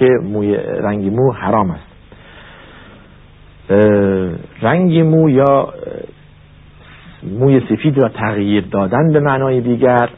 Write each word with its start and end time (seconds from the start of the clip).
که 0.00 0.08
موی 0.22 0.56
رنگ 0.56 1.12
مو 1.12 1.32
حرام 1.32 1.70
است. 1.70 1.90
رنگ 4.62 4.98
مو 4.98 5.30
یا 5.30 5.74
موی 7.22 7.60
سفید 7.60 7.98
را 7.98 8.08
تغییر 8.08 8.64
دادن 8.70 9.12
به 9.12 9.20
معنای 9.20 9.60
دیگر 9.60 10.08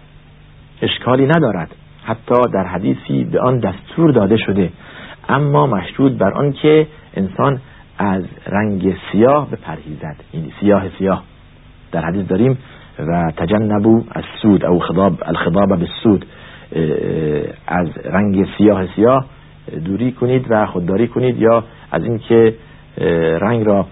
اشکالی 0.83 1.27
ندارد. 1.27 1.69
حتی 2.05 2.43
در 2.53 2.65
حدیثی 2.65 3.25
به 3.25 3.41
آن 3.41 3.59
دستور 3.59 4.13
داده 4.13 4.37
شده. 4.37 4.71
اما 5.29 5.67
مشروط 5.67 6.13
بر 6.13 6.33
آن 6.33 6.53
که 6.53 6.87
انسان 7.15 7.61
از 7.99 8.25
رنگ 8.47 8.97
سیاه 9.13 9.51
بپرهیزد. 9.51 10.17
این 10.33 10.43
یعنی 10.43 10.55
سیاه 10.61 10.89
سیاه. 10.99 11.23
در 11.93 12.05
حدیث 12.05 12.29
داریم 12.29 12.59
و 12.99 13.33
تجنبو 13.37 14.05
از 14.11 14.25
سود 14.43 14.65
او 14.65 14.81
خضاب 14.81 15.13
الخضاب 15.23 15.79
به 15.79 15.87
سود 16.03 16.27
از 17.67 17.89
رنگ 18.05 18.47
سیاه 18.59 18.87
سیاه 18.97 19.27
دوری 19.85 20.13
کنید 20.13 20.47
و 20.51 20.67
خودداری 20.67 21.09
کنید 21.09 21.39
یا 21.39 21.65
از 21.93 22.05
اینکه 22.05 22.55
رنگ 23.41 23.67
را 23.67 23.87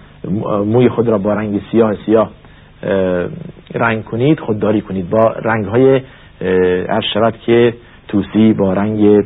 موی 0.65 0.89
خود 0.89 1.09
را 1.09 1.19
با 1.19 1.35
رنگ 1.35 1.61
سیاه 1.71 1.95
سیاه 2.07 2.31
رنگ 3.75 4.05
کنید 4.05 4.41
خودداری 4.41 4.81
کنید. 4.81 5.11
با 5.11 5.33
رنگ 5.43 5.65
های 5.65 6.01
از 6.89 7.03
که 7.47 7.75
توسی 8.09 8.53
با 8.53 8.73
رنگ 8.73 9.25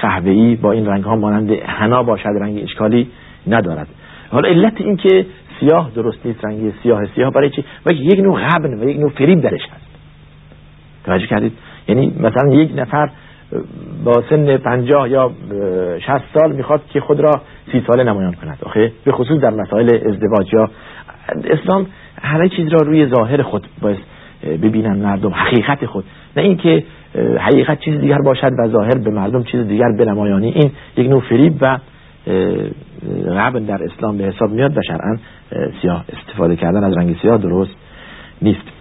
قهوه‌ای 0.00 0.56
با 0.56 0.72
این 0.72 0.86
رنگ 0.86 1.04
ها 1.04 1.16
مانند 1.16 1.50
حنا 1.50 2.02
باشد 2.02 2.28
رنگ 2.40 2.62
اشکالی 2.62 3.10
ندارد. 3.46 3.86
حالا 4.30 4.48
علت 4.48 4.80
این 4.80 4.96
که 4.96 5.26
سیاه 5.60 5.90
درست 5.94 6.26
نیست 6.26 6.44
رنگ 6.44 6.72
سیاه 6.82 7.06
سیاه 7.14 7.32
برای 7.32 7.50
چی؟ 7.50 7.64
و 7.86 7.92
یک 7.92 8.20
نوع 8.20 8.40
غبن 8.40 8.80
و 8.80 8.88
یک 8.88 8.98
نوع 8.98 9.10
فریب 9.10 9.40
درش 9.40 9.60
هست. 9.62 9.86
توجه 11.04 11.26
کردید؟ 11.26 11.52
یعنی 11.88 12.12
مثلا 12.20 12.54
یک 12.54 12.72
نفر 12.76 13.10
با 14.04 14.22
سن 14.30 14.56
پنجاه 14.56 15.10
یا 15.10 15.30
شست 15.98 16.24
سال 16.34 16.52
می‌خواد 16.52 16.80
که 16.92 17.00
خود 17.00 17.20
را 17.20 17.40
سی 17.72 17.84
ساله 17.86 18.04
نمایان 18.04 18.32
کند. 18.32 18.58
آخه 18.62 18.92
به 19.04 19.12
خصوص 19.12 19.40
در 19.40 19.50
مسائل 19.50 19.86
ازدواج 19.94 20.52
یا 20.52 20.70
اسلام 21.44 21.86
همه 22.22 22.48
چیز 22.48 22.68
را 22.68 22.78
روی 22.80 23.06
ظاهر 23.06 23.42
خود 23.42 23.66
باید 23.82 23.98
ببینن 24.42 24.96
مردم 24.96 25.32
حقیقت 25.34 25.86
خود. 25.86 26.04
نه 26.36 26.42
اینکه 26.42 26.84
حقیقت 27.38 27.80
چیز 27.80 28.00
دیگر 28.00 28.18
باشد 28.18 28.52
و 28.58 28.68
ظاهر 28.68 28.98
به 28.98 29.10
مردم 29.10 29.42
چیز 29.42 29.66
دیگر 29.66 29.92
بنمایانی. 29.98 30.48
این 30.48 30.70
یک 30.96 31.08
نوع 31.10 31.20
فریب 31.20 31.56
و 31.60 31.78
غبن 33.28 33.64
در 33.64 33.84
اسلام 33.84 34.18
به 34.18 34.24
حساب 34.24 34.50
میاد 34.50 34.78
و 34.78 34.80
شرعا 34.82 35.16
سیاه 35.82 36.04
استفاده 36.12 36.56
کردن 36.56 36.84
از 36.84 36.96
رنگ 36.96 37.16
سیاه 37.22 37.38
درست 37.38 37.74
نیست. 38.42 38.77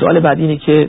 سوال 0.00 0.20
بعد 0.20 0.38
اینه 0.38 0.56
که 0.56 0.88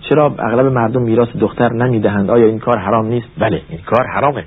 چرا 0.00 0.34
اغلب 0.38 0.66
مردم 0.66 1.02
میراث 1.02 1.28
دختر 1.28 1.72
نمی‌دهند؟ 1.72 2.30
آیا 2.30 2.46
این 2.46 2.58
کار 2.58 2.78
حرام 2.78 3.06
نیست؟ 3.06 3.28
بله 3.38 3.62
این 3.68 3.80
کار 3.86 4.06
حرامه. 4.06 4.44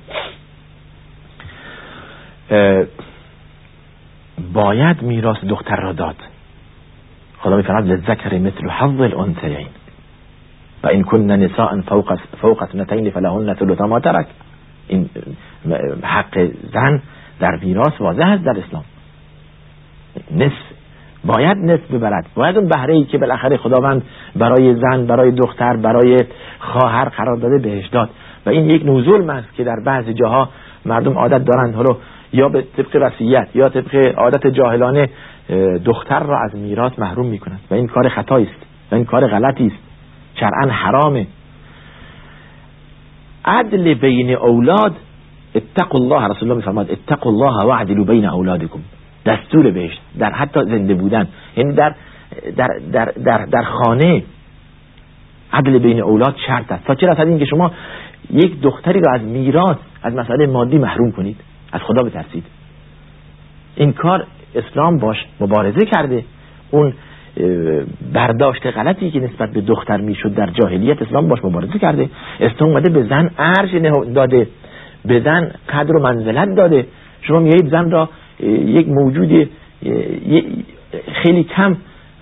باید 4.53 5.01
میراث 5.01 5.37
دختر 5.49 5.75
را 5.75 5.93
داد. 5.93 6.15
خدا 7.39 7.57
میفرماد 7.57 7.87
للذکر 7.87 8.37
مثل 8.37 8.69
حظ 8.69 9.01
الانثیین. 9.01 9.67
و 10.83 10.87
این 10.87 11.03
کن 11.03 11.19
نساء 11.19 11.81
فوق 11.81 12.19
فوق 12.41 12.63
اثنتین 12.63 13.09
فلهن 13.09 13.53
ثلث 13.53 13.81
ما 13.81 13.99
ترک. 13.99 14.27
این 14.87 15.09
حق 16.03 16.51
زن 16.73 17.01
در 17.39 17.55
میراث 17.55 18.01
واضح 18.01 18.27
است 18.27 18.43
در 18.43 18.59
اسلام. 18.67 18.83
نصف 20.31 20.74
باید 21.25 21.57
نصف 21.57 21.91
ببرد. 21.91 22.27
باید 22.35 22.57
اون 22.57 22.67
بهره 22.67 22.93
ای 22.93 23.03
که 23.03 23.17
بالاخره 23.17 23.57
خداوند 23.57 24.03
برای 24.35 24.75
زن 24.75 25.05
برای 25.05 25.31
دختر 25.31 25.77
برای 25.77 26.17
خواهر 26.59 27.09
قرار 27.09 27.35
داده 27.35 27.57
بهش 27.57 27.87
داد. 27.87 28.09
و 28.45 28.49
این 28.49 28.69
یک 28.69 28.81
نزول 28.85 29.29
است 29.29 29.53
که 29.53 29.63
در 29.63 29.79
بعضی 29.85 30.13
جاها 30.13 30.49
مردم 30.85 31.17
عادت 31.17 31.45
دارند 31.45 31.75
حالا 31.75 31.97
یا 32.33 32.49
به 32.49 32.63
طبق 32.77 33.01
وصیت 33.01 33.47
یا 33.55 33.69
طبق 33.69 34.13
عادت 34.17 34.47
جاهلانه 34.47 35.09
دختر 35.85 36.19
را 36.19 36.39
از 36.39 36.55
میراث 36.55 36.99
محروم 36.99 37.25
می‌کنند 37.25 37.59
و 37.71 37.73
این 37.73 37.87
کار 37.87 38.09
خطایی 38.09 38.45
است. 38.45 38.65
و 38.91 38.95
این 38.95 39.05
کار 39.05 39.27
غلطی 39.27 39.67
است. 39.67 39.75
شرعا 40.39 40.69
حرامه. 40.69 41.27
عدل 43.45 43.93
بین 43.93 44.35
اولاد 44.35 44.95
اتقوا 45.55 45.99
الله 45.99 46.27
رسول 46.27 46.43
الله 46.43 46.55
میفرماد 46.55 46.91
اتقوا 46.91 47.31
الله 47.31 47.65
واعدلوا 47.65 48.03
بین 48.03 48.25
اولادکم. 48.25 48.79
دستور 49.25 49.71
بهش 49.71 49.99
در 50.19 50.31
حتی 50.31 50.59
زنده 50.65 50.93
بودن. 50.93 51.27
یعنی 51.57 51.73
در 51.73 51.95
در 52.55 52.67
در 52.91 53.05
در, 53.05 53.45
در 53.45 53.63
خانه 53.63 54.23
عدل 55.53 55.77
بین 55.77 56.01
اولاد 56.01 56.35
شرط 56.47 56.71
است. 56.71 56.85
تا 56.85 56.95
چه 56.95 57.07
رسد 57.07 57.27
این 57.27 57.39
که 57.39 57.45
شما 57.45 57.71
یک 58.31 58.61
دختری 58.61 58.99
را 58.99 59.13
از 59.13 59.21
میراث 59.21 59.77
از 60.03 60.13
مسئله 60.13 60.47
مادی 60.47 60.77
محروم 60.77 61.11
کنید؟ 61.11 61.35
از 61.71 61.81
خدا 61.81 62.03
بترسید. 62.03 62.43
این 63.75 63.93
کار 63.93 64.25
اسلام 64.55 64.97
باش 64.97 65.25
مبارزه 65.39 65.85
کرده. 65.85 66.23
اون 66.71 66.93
برداشت 68.13 68.67
غلطی 68.67 69.11
که 69.11 69.19
نسبت 69.19 69.51
به 69.51 69.61
دختر 69.61 69.97
می‌شد 69.97 70.33
در 70.33 70.47
جاهلیت 70.47 71.01
اسلام 71.01 71.27
باش 71.27 71.45
مبارزه 71.45 71.79
کرده. 71.79 72.09
اسلام 72.39 72.69
اومده 72.69 72.89
به 72.89 73.03
زن 73.03 73.29
ارج 73.37 73.75
داده. 74.13 74.47
به 75.05 75.19
زن 75.19 75.51
قدر 75.69 75.95
و 75.95 76.01
منزلت 76.01 76.55
داده. 76.55 76.87
شما 77.21 77.39
میایید 77.39 77.69
زن 77.69 77.91
را 77.91 78.09
یک 78.39 78.89
موجود 78.89 79.49
خیلی 81.23 81.43
کم 81.43 81.77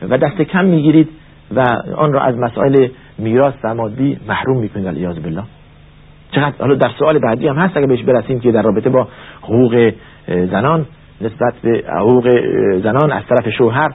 و 0.09 0.17
دست 0.17 0.41
کم 0.41 0.65
می‌گیرید 0.65 1.09
و 1.55 1.63
آن 1.95 2.13
را 2.13 2.21
از 2.21 2.37
مسائل 2.37 2.87
میراث 3.17 3.53
و 3.63 3.75
مادی 3.75 4.17
محروم 4.27 4.57
می‌کنید 4.57 4.87
علیاذ 4.87 5.19
بالله. 5.19 5.43
چقدر؟ 6.31 6.53
حالا 6.59 6.75
در 6.75 6.89
سوال 6.99 7.19
بعدی 7.19 7.47
هم 7.47 7.55
هست 7.55 7.77
اگه 7.77 7.87
بهش 7.87 8.03
برسیم 8.03 8.39
که 8.39 8.51
در 8.51 8.61
رابطه 8.61 8.89
با 8.89 9.07
حقوق 9.41 9.93
زنان 10.27 10.85
نسبت 11.21 11.53
به 11.63 11.83
حقوق 11.99 12.29
زنان 12.83 13.11
از 13.11 13.23
طرف 13.29 13.49
شوهر 13.57 13.91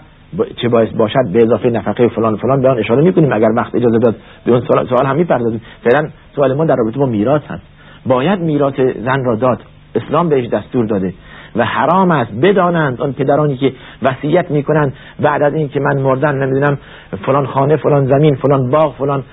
چه 0.56 0.68
باعث 0.68 0.88
باشد 0.88 1.32
به 1.32 1.42
اضافه 1.42 1.70
نفقه 1.70 2.08
فلان 2.08 2.36
فلان 2.36 2.62
به 2.62 2.68
آن 2.68 2.78
اشاره 2.78 3.02
می‌کنیم. 3.02 3.32
اگر 3.32 3.48
وقت 3.56 3.74
اجازه 3.74 3.98
داد 3.98 4.16
به 4.44 4.52
اون 4.52 4.60
سوال, 4.60 4.86
سوال 4.86 5.06
هم 5.06 5.16
می‌پردازیم. 5.16 5.60
فعلا 5.84 6.10
سوال 6.36 6.54
ما 6.54 6.64
در 6.64 6.76
رابطه 6.76 6.98
با 6.98 7.06
میراث 7.06 7.42
هست. 7.48 7.62
باید 8.06 8.40
میراث 8.40 8.80
زن 8.80 9.24
را 9.24 9.34
داد. 9.34 9.60
اسلام 9.94 10.28
بهش 10.28 10.48
دستور 10.48 10.86
داده. 10.86 11.14
و 11.58 11.64
حرام 11.64 12.10
است. 12.10 12.32
بدانند 12.32 13.00
آن 13.00 13.12
پدرانی 13.12 13.56
که 13.56 13.72
وصیت 14.02 14.50
می‌کنند. 14.50 14.92
بعد 15.20 15.42
از 15.42 15.54
این 15.54 15.68
که 15.68 15.80
من 15.80 16.02
مردن 16.02 16.34
نمی‌دونم 16.34 16.78
فلان 17.26 17.46
خانه 17.46 17.76
فلان 17.76 18.06
زمین 18.06 18.34
فلان 18.34 18.70
باغ 18.70 18.94
فلان 18.94 19.24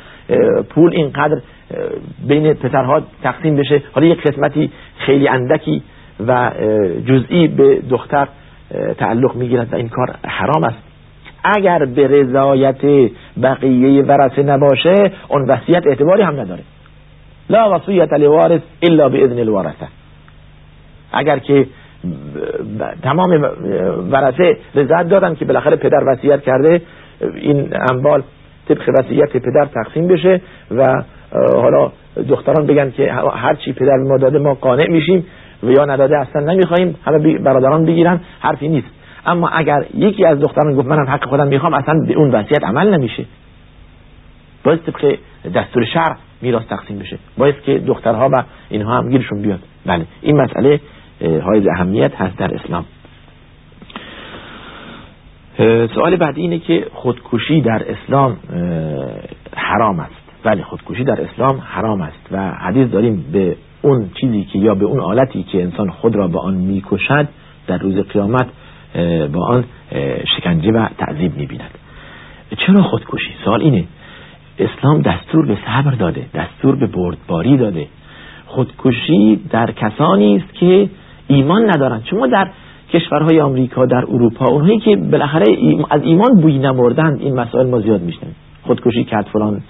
پول 0.70 0.92
اینقدر 0.94 1.42
بین 2.28 2.54
پسرها 2.54 3.02
تقسیم 3.24 3.56
بشه. 3.56 3.82
حالا 3.94 4.08
یک 4.08 4.22
قسمتی 4.22 4.72
خیلی 4.98 5.28
اندکی 5.28 5.84
و 6.28 6.52
جزئی 7.06 7.48
به 7.48 7.82
دختر 7.90 8.28
تعلق 8.98 9.36
می‌گیرد 9.36 9.74
و 9.74 9.76
این 9.76 9.90
کار 9.90 10.16
حرام 10.26 10.64
است. 10.64 10.78
اگر 11.44 11.86
به 11.86 12.08
رضایت 12.08 13.12
بقیه 13.44 14.04
ورثه 14.04 14.44
نباشه 14.44 15.12
اون 15.28 15.42
وصیت 15.42 15.88
اعتباری 15.88 16.24
هم 16.24 16.40
نداره. 16.40 16.62
لا 17.50 17.76
وصیت 17.76 18.14
لوارث 18.14 18.62
الا 18.82 19.10
باذن 19.10 19.40
الورثه 19.40 19.88
اگر 21.14 21.40
که 21.40 21.68
تمام 23.04 23.30
ورثه 24.12 24.58
رضایت 24.76 25.10
دادن 25.10 25.36
که 25.36 25.46
بالاخره 25.46 25.76
پدر 25.76 26.04
وصیت 26.08 26.42
کرده 26.42 26.82
این 27.36 27.74
اموال 27.92 28.24
طبق 28.68 28.90
وصیت 29.00 29.38
پدر 29.38 29.66
تقسیم 29.66 30.08
بشه 30.08 30.42
و 30.72 31.04
حالا 31.56 31.92
دختران 32.30 32.66
بگن 32.66 32.92
که 32.92 33.12
هر 33.14 33.56
چی 33.56 33.74
پدر 33.74 33.98
ما 33.98 34.18
داده 34.18 34.40
ما 34.40 34.54
قانع 34.54 34.88
میشیم 34.88 35.26
و 35.64 35.70
یا 35.70 35.86
نداده 35.86 36.18
اصلا 36.18 36.54
نمی‌خوایم 36.54 36.96
همه 37.06 37.38
برادران 37.38 37.86
بگیرن 37.86 38.20
حرفی 38.40 38.68
نیست. 38.68 38.88
اما 39.26 39.50
اگر 39.50 39.86
یکی 39.98 40.26
از 40.26 40.40
دختران 40.40 40.76
گفت 40.76 40.88
منم 40.88 41.10
حق 41.10 41.26
خودم 41.26 41.48
می‌خوام 41.48 41.74
اصلا 41.74 41.94
به 42.08 42.14
اون 42.14 42.32
وصیت 42.32 42.64
عمل 42.64 42.94
نمیشه. 42.94 43.26
باید 44.64 44.80
طبق 44.80 45.16
دستور 45.56 45.86
شرع 45.86 46.16
میراث 46.42 46.64
تقسیم 46.70 47.00
بشه. 47.00 47.18
باید 47.38 47.62
که 47.62 47.80
دخترها 47.80 48.30
و 48.34 48.44
اینها 48.70 48.98
هم 48.98 49.10
گیرشون 49.10 49.42
بیاد. 49.42 49.60
بله 49.86 50.06
این 50.22 50.42
مسئله 50.42 50.80
های 51.22 51.70
اهمیت 51.70 52.16
هست 52.16 52.38
در 52.38 52.56
اسلام. 52.56 52.86
سوال 55.96 56.16
بعدی 56.16 56.42
اینه 56.42 56.60
که 56.60 56.88
خودکشی 56.94 57.62
در 57.62 57.84
اسلام 57.92 58.38
حرام 59.56 60.00
است. 60.00 60.16
بله 60.44 60.64
خودکشی 60.64 61.04
در 61.04 61.22
اسلام 61.22 61.62
حرام 61.66 62.02
است 62.02 62.28
و 62.32 62.52
حدیث 62.52 62.92
داریم 62.92 63.26
به 63.32 63.56
اون 63.82 64.10
چیزی 64.22 64.44
که 64.44 64.60
یا 64.60 64.76
به 64.76 64.86
اون 64.86 65.00
آلتی 65.00 65.44
که 65.44 65.62
انسان 65.62 65.90
خود 65.90 66.16
را 66.16 66.28
به 66.28 66.40
آن 66.40 66.54
می‌کشد 66.54 67.28
در 67.68 67.78
روز 67.78 67.96
قیامت 68.00 68.48
با 69.34 69.46
آن 69.46 69.64
شکنجه 70.38 70.72
و 70.72 70.88
تعذیب 70.98 71.38
می‌بیند. 71.38 71.72
چرا 72.58 72.82
خودکشی؟ 72.82 73.30
سوال 73.46 73.62
اینه. 73.62 73.84
اسلام 74.60 75.02
دستور 75.02 75.46
به 75.46 75.58
صبر 75.66 75.92
داده 75.92 76.26
دستور 76.34 76.76
به 76.76 76.88
بردباری 76.88 77.58
داده. 77.58 77.88
خودکشی 78.46 79.40
در 79.50 79.72
کسانی 79.72 80.36
است 80.36 80.54
که 80.54 80.90
ایمان 81.28 81.70
ندارند 81.70 82.06
شما 82.10 82.28
در 82.28 82.50
کشورهای 82.94 83.40
آمریکا 83.42 83.86
در 83.86 84.06
اروپا 84.10 84.46
اونهایی 84.52 84.80
که 84.80 84.96
بالاخره 84.96 85.46
از 85.90 86.02
ایمان 86.04 86.42
بوی 86.42 86.58
نمردند 86.58 87.22
این 87.22 87.40
مسائل 87.40 87.70
ما 87.70 87.80
زیاد 87.80 88.02
میشنیم 88.02 88.36
خودکشی 88.64 89.04
کرد 89.04 89.26
فلان 89.34 89.62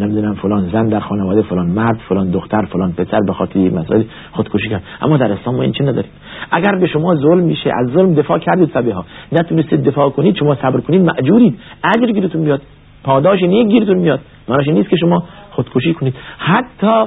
نمی‌دونم 0.00 0.34
فلان 0.34 0.68
زن 0.72 0.88
در 0.88 1.00
خانواده 1.00 1.42
فلان 1.42 1.66
مرد 1.66 2.00
فلان 2.08 2.30
دختر 2.30 2.64
فلان 2.64 2.92
پسر 2.92 3.20
به 3.26 3.32
خاطر 3.32 3.60
مسائل 3.60 4.02
خودکشی 4.32 4.68
کرد. 4.68 4.82
اما 5.02 5.16
در 5.16 5.32
اسلام 5.32 5.56
ما 5.56 5.62
این 5.62 5.72
چی 5.72 5.84
نداریم. 5.84 6.10
اگر 6.50 6.76
به 6.80 6.86
شما 6.86 7.14
ظلم 7.14 7.44
میشه 7.44 7.70
از 7.74 7.90
ظلم 7.92 8.14
دفاع 8.14 8.38
کردید 8.38 8.70
سبیه 8.74 8.94
ها 8.94 9.04
نتونستید 9.32 9.82
دفاع 9.82 10.10
کنید 10.10 10.36
شما 10.36 10.54
صبر 10.54 10.80
کنید 10.80 11.02
مأجورید. 11.02 11.58
اجر 11.84 12.12
گیرتون 12.12 12.40
میاد. 12.40 12.62
پاداش 13.04 13.42
نیک 13.42 13.68
گیرتون 13.68 13.98
میاد. 13.98 14.20
معناش 14.48 14.68
نیست 14.68 14.88
که 14.88 14.96
شما 14.96 15.22
خودکشی 15.50 15.94
کنید. 15.94 16.14
حتی 16.38 17.04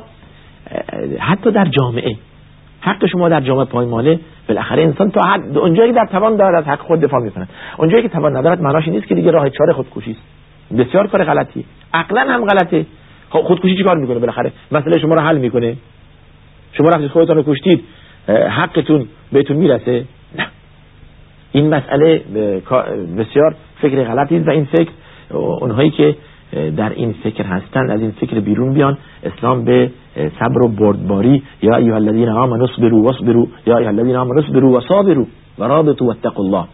حتی 1.19 1.51
در 1.51 1.65
جامعه. 1.65 2.15
حق 2.81 3.05
شما 3.05 3.29
در 3.29 3.41
جامعه 3.41 3.65
پایماله 3.65 4.19
بالاخره 4.47 4.83
انسان 4.83 5.11
تا 5.11 5.21
حد 5.21 5.57
اونجایی 5.57 5.91
در 5.91 6.05
توان 6.11 6.35
دارد 6.35 6.67
حق 6.67 6.79
خود 6.79 6.99
دفاع 6.99 7.21
می‌کنه 7.21 7.47
اونجایی 7.77 8.03
که 8.03 8.09
توان 8.09 8.37
ندارد 8.37 8.61
معناش 8.61 8.87
نیست 8.87 9.07
که 9.07 9.15
دیگه 9.15 9.31
راه 9.31 9.49
چاره 9.49 9.73
خودکشی 9.73 10.11
است. 10.11 10.21
بسیار 10.77 11.07
کار 11.07 11.23
غلطی. 11.23 11.65
عقلا 11.93 12.21
هم 12.21 12.45
غلطه. 12.45 12.85
خب 13.29 13.39
خودکشی 13.39 13.75
چیکار 13.75 13.97
می‌کنه 13.97 14.19
بالاخره؟ 14.19 14.51
مسئله 14.71 14.99
شما 14.99 15.15
رو 15.15 15.21
حل 15.21 15.37
می‌کنه. 15.37 15.75
شما 16.73 16.89
رفتید 16.89 17.07
خودتون 17.07 17.35
رو 17.35 17.43
کشتید 17.47 17.83
حقتون 18.27 19.07
بهتون 19.31 19.57
می‌رسه. 19.57 20.05
نه. 20.37 20.47
این 21.51 21.73
مسئله 21.73 22.21
بسیار 23.17 23.55
فکر 23.81 24.03
غلطی 24.03 24.37
است 24.37 24.47
و 24.47 24.51
این 24.51 24.65
فکر 24.65 24.89
اونهایی 25.33 25.89
که 25.89 26.15
در 26.77 26.89
این 26.89 27.15
فکر 27.23 27.43
هستند 27.43 27.91
از 27.91 28.01
این 28.01 28.11
فکر 28.11 28.39
بیرون 28.39 28.73
بیان 28.73 28.97
اسلام 29.23 29.65
به 29.65 29.91
صبر 30.15 30.61
و 30.61 30.67
بردباری. 30.67 31.43
یا 31.61 31.75
ایها 31.75 31.95
الذین 31.95 32.29
آمنوا 32.29 32.65
اصبروا 32.65 33.01
واصبروا. 33.01 33.47
یا 33.65 33.77
ایها 33.77 33.89
الذین 33.89 34.15
آمنوا 34.15 34.43
اصبروا 34.43 34.77
وصابروا. 34.77 35.25
ورابطوا 35.59 36.07
واتقوا 36.07 36.45
الله. 36.45 36.65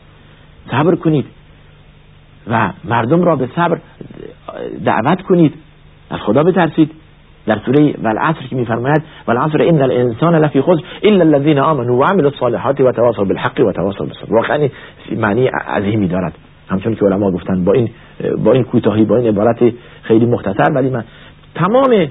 صبر 0.71 0.95
کنید. 0.95 1.25
و 2.47 2.71
مردم 2.85 3.23
را 3.23 3.35
به 3.35 3.49
صبر 3.55 3.77
دعوت 4.85 5.21
کنید. 5.21 5.53
از 6.09 6.19
خدا 6.19 6.43
بترسید. 6.43 6.91
در 7.45 7.59
سوره 7.65 7.93
والعصر 8.03 8.47
که 8.49 8.55
میفرماید 8.55 9.03
والعصر 9.27 9.61
ان 9.61 9.81
الانسان 9.81 10.35
لفی 10.35 10.61
خسر 10.61 10.83
الا 11.03 11.21
الذين 11.21 11.59
امنوا 11.59 11.95
وعملوا 11.95 12.29
الصالحات 12.29 12.81
وتواصوا 12.81 13.25
بالحق 13.25 13.59
وتواصوا 13.59 14.05
بالصبر. 14.05 14.35
واقعا 14.35 14.69
معنی 15.17 15.47
عظیمی 15.47 16.07
دارد. 16.07 16.33
همچون 16.69 16.95
که 16.95 17.05
علما 17.05 17.31
گفتن 17.31 17.63
با 17.63 17.73
این 17.73 17.89
با 18.43 18.51
این 18.53 18.63
کوتاهی 18.63 19.05
با 19.05 19.17
این 19.17 19.27
عبارت 19.27 19.73
خیلی 20.03 20.25
مختصر. 20.25 20.71
ولی 20.75 20.89
من 20.89 21.03
تمام 21.57 22.07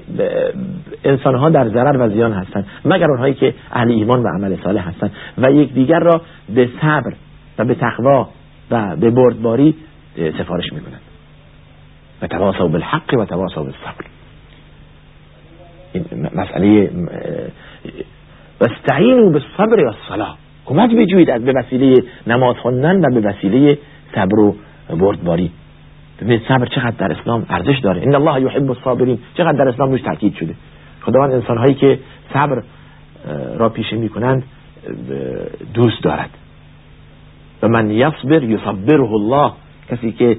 انسان 1.03 1.35
ها 1.35 1.49
در 1.49 1.69
ضرر 1.69 1.97
و 1.97 2.09
زیان 2.09 2.33
هستند 2.33 2.65
مگر 2.85 3.11
اونهایی 3.11 3.33
که 3.33 3.53
اهل 3.71 3.91
ایمان 3.91 4.23
و 4.23 4.27
عمل 4.27 4.55
صالح 4.63 4.87
هستند. 4.87 5.11
و 5.37 5.51
یکدیگر 5.51 5.99
را 5.99 6.21
به 6.55 6.69
صبر 6.81 7.13
و 7.57 7.65
به 7.65 7.75
تقوا 7.75 8.29
و 8.71 8.95
به 8.95 9.09
بردباری 9.09 9.75
سفارش 10.37 10.73
می‌کنند. 10.73 11.01
و 12.21 12.27
تواصل 12.27 12.67
بالحق 12.67 13.13
و 13.13 13.25
تواصل 13.25 13.61
بالصبر. 13.61 14.05
مسئله 16.35 16.91
واستعینوا 18.61 19.29
بالصبر 19.29 19.85
والصلاه 19.85 20.37
کمک 20.65 20.91
بجویید 20.95 21.29
از 21.29 21.45
به 21.45 21.53
وسیله 21.55 22.03
نماز 22.27 22.55
خوندن 22.55 23.05
و 23.05 23.21
به 23.21 23.29
وسیله 23.29 23.77
صبر 24.15 24.39
و 24.39 24.55
بردباری. 24.89 25.51
ببینید 26.21 26.41
صبر 26.47 26.65
چقدر 26.65 27.07
در 27.07 27.11
اسلام 27.19 27.45
ارزش 27.49 27.79
داره. 27.79 28.01
ان 28.01 28.15
الله 28.15 28.41
یحب 28.41 28.69
الصابرین. 28.69 29.19
چقدر 29.33 29.51
در 29.51 29.67
اسلام 29.67 29.91
روش 29.91 30.01
تاکید 30.01 30.35
شده. 30.35 30.55
خداوند 31.01 31.33
انسان 31.33 31.57
هایی 31.57 31.73
که 31.73 31.99
صبر 32.33 32.63
را 33.57 33.69
پیشه 33.69 33.95
می‌کنند 33.95 34.43
دوست 35.73 36.03
دارد. 36.03 36.29
و 37.63 37.67
من 37.67 37.91
یصبر 37.91 38.43
یصبره 38.43 39.11
الله. 39.11 39.51
کسی 39.89 40.11
که 40.11 40.37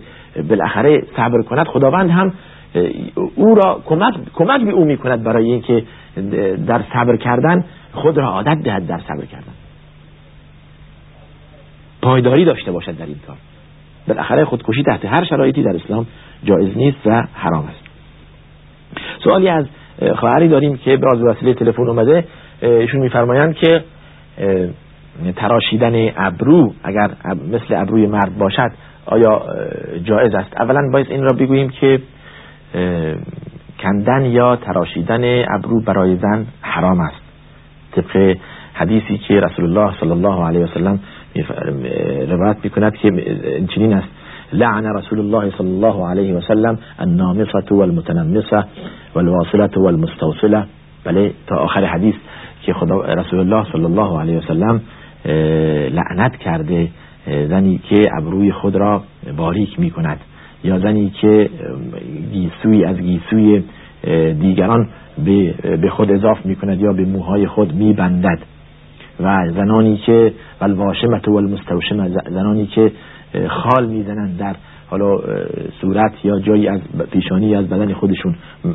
بالاخره 0.48 1.02
صبر 1.16 1.42
کند 1.42 1.66
خداوند 1.66 2.10
هم 2.10 2.32
او 3.34 3.54
را 3.54 3.82
کمک 3.86 4.14
کمک 4.34 4.60
به 4.60 4.70
او 4.70 4.84
می‌کند 4.84 5.22
برای 5.22 5.52
اینکه 5.52 5.84
در 6.66 6.82
صبر 6.92 7.16
کردن 7.16 7.64
خود 7.92 8.18
را 8.18 8.28
عادت 8.28 8.62
دهد 8.62 8.86
در 8.86 8.98
صبر 8.98 9.24
کردن. 9.24 9.52
پایداری 12.02 12.44
داشته 12.44 12.72
باشد 12.72 12.96
در 12.96 13.06
این 13.06 13.20
کار. 13.26 13.36
بالاخره 14.08 14.44
خودکشی 14.44 14.82
تحت 14.82 15.04
هر 15.04 15.24
شرایطی 15.24 15.62
در 15.62 15.76
اسلام 15.84 16.06
جایز 16.44 16.76
نیست 16.76 16.98
و 17.06 17.24
حرام 17.32 17.64
است. 17.64 17.88
سوالی 19.24 19.48
از 19.48 19.64
خواهری 20.16 20.48
داریم 20.48 20.76
که 20.76 20.96
به 20.96 21.06
وسیله 21.06 21.54
تلفن 21.54 21.88
اومده. 21.88 22.24
ایشون 22.62 23.00
میفرمایند 23.00 23.54
که 23.54 23.84
تراشیدن 25.36 26.10
ابرو 26.16 26.72
اگر 26.84 27.10
مثل 27.52 27.74
ابروی 27.74 28.06
مرد 28.06 28.38
باشد 28.38 28.70
آیا 29.06 29.42
جایز 30.04 30.34
است؟ 30.34 30.60
اولا 30.60 30.90
باید 30.92 31.10
این 31.10 31.22
را 31.22 31.36
بگوییم 31.36 31.68
که 31.68 32.00
کندن 33.78 34.24
یا 34.24 34.56
تراشیدن 34.56 35.44
ابرو 35.54 35.80
برای 35.80 36.16
زن 36.16 36.46
حرام 36.60 37.00
است. 37.00 37.20
طبق 37.92 38.36
حدیثی 38.74 39.18
که 39.18 39.40
رسول 39.40 39.64
الله 39.64 39.94
صلی 40.00 40.10
الله 40.10 40.46
علیه 40.46 40.60
وسلم 40.60 41.00
روایت 42.28 42.56
می‌کند 42.64 42.94
که 42.94 43.10
چنین 43.74 43.92
است. 43.92 44.08
لعن 44.52 44.84
رسول 44.84 45.18
الله 45.18 45.52
صلی 45.58 45.66
الله 45.66 46.08
علیه 46.08 46.34
وسلم 46.34 46.78
النامصه 46.98 47.62
والمتنمصه 47.70 48.64
والواصله 49.14 49.70
والمستوصله 49.76 50.64
بله 51.04 51.32
تا 51.46 51.56
آخر 51.56 51.84
حدیث 51.84 52.14
که 52.62 52.72
خدا 52.72 53.00
رسول 53.00 53.38
الله 53.38 53.72
صلی 53.72 53.84
الله 53.84 54.20
علیه 54.20 54.38
وسلم 54.38 54.80
لعنت 55.90 56.36
کرده 56.36 56.88
زنی 57.26 57.80
که 57.88 58.04
ابروی 58.18 58.52
خود 58.52 58.76
را 58.76 59.02
باریک 59.36 59.80
می 59.80 59.90
کند 59.90 60.20
یا 60.64 60.78
زنی 60.78 61.10
که 61.20 61.50
گیسوی 62.32 62.84
از 62.84 62.96
گیسوی 62.96 63.62
دیگران 64.40 64.88
به 65.82 65.90
خود 65.90 66.12
اضاف 66.12 66.46
می 66.46 66.56
کند 66.56 66.80
یا 66.80 66.92
به 66.92 67.04
موهای 67.04 67.46
خود 67.46 67.74
می 67.74 67.92
بندد 67.92 68.38
و 69.20 69.50
زنانی 69.54 69.96
که 69.96 70.32
والواشمت 70.60 71.28
و 71.28 71.32
المستوشمه 71.32 72.08
زنانی 72.30 72.66
که 72.66 72.92
خال 73.48 73.86
می‌زنند 73.86 74.38
در 74.38 74.56
حالا 74.90 75.18
صورت 75.80 76.24
یا 76.24 76.38
جایی 76.38 76.68
از 76.68 76.80
پیشانی 77.10 77.54
از 77.54 77.68
بدن 77.68 77.92
خودشون. 77.92 78.34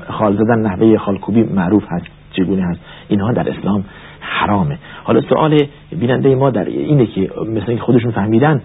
خال 0.10 0.36
زدن 0.36 0.60
نحوه 0.60 0.98
خالکوبی 0.98 1.44
معروف 1.44 1.84
هست 1.90 2.06
چگونه 2.32 2.64
هست؟ 2.64 2.80
اینها 3.08 3.32
در 3.32 3.50
اسلام 3.50 3.84
حرامه. 4.20 4.78
حالا 5.04 5.22
سوال 5.22 5.60
بیننده 6.00 6.36
ما 6.36 6.50
در 6.50 6.66
اینه 6.66 7.06
که 7.06 7.30
مثل 7.56 7.78
خودشون 7.78 8.12
فهمیدن 8.12 8.62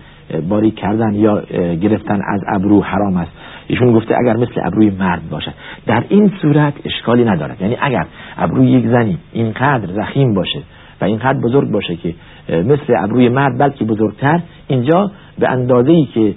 باری 0.49 0.71
کردن 0.71 1.15
یا 1.15 1.43
گرفتن 1.81 2.21
از 2.29 2.41
ابرو 2.49 2.83
حرام 2.83 3.17
است. 3.17 3.33
ایشون 3.67 3.93
گفته 3.93 4.15
اگر 4.19 4.37
مثل 4.37 4.61
ابروی 4.65 4.91
مرد 4.91 5.23
باشد. 5.31 5.53
در 5.87 6.05
این 6.09 6.33
صورت 6.43 6.75
اشکالی 6.85 7.25
ندارد. 7.25 7.61
یعنی 7.61 7.77
اگر 7.81 8.07
ابروی 8.39 8.71
یک 8.71 8.87
زنی 8.87 9.19
اینقدر 9.33 9.93
زخیم 9.93 10.35
باشه 10.35 10.62
و 11.00 11.05
اینقدر 11.05 11.38
بزرگ 11.38 11.71
باشه 11.71 11.97
که 11.97 12.14
مثل 12.49 12.95
ابروی 12.99 13.28
مرد 13.28 13.59
بلکه 13.59 13.85
بزرگتر. 13.85 14.40
اینجا 14.69 15.11
به 15.38 15.50
اندازه 15.50 15.93
ای 15.93 16.05
که 16.14 16.35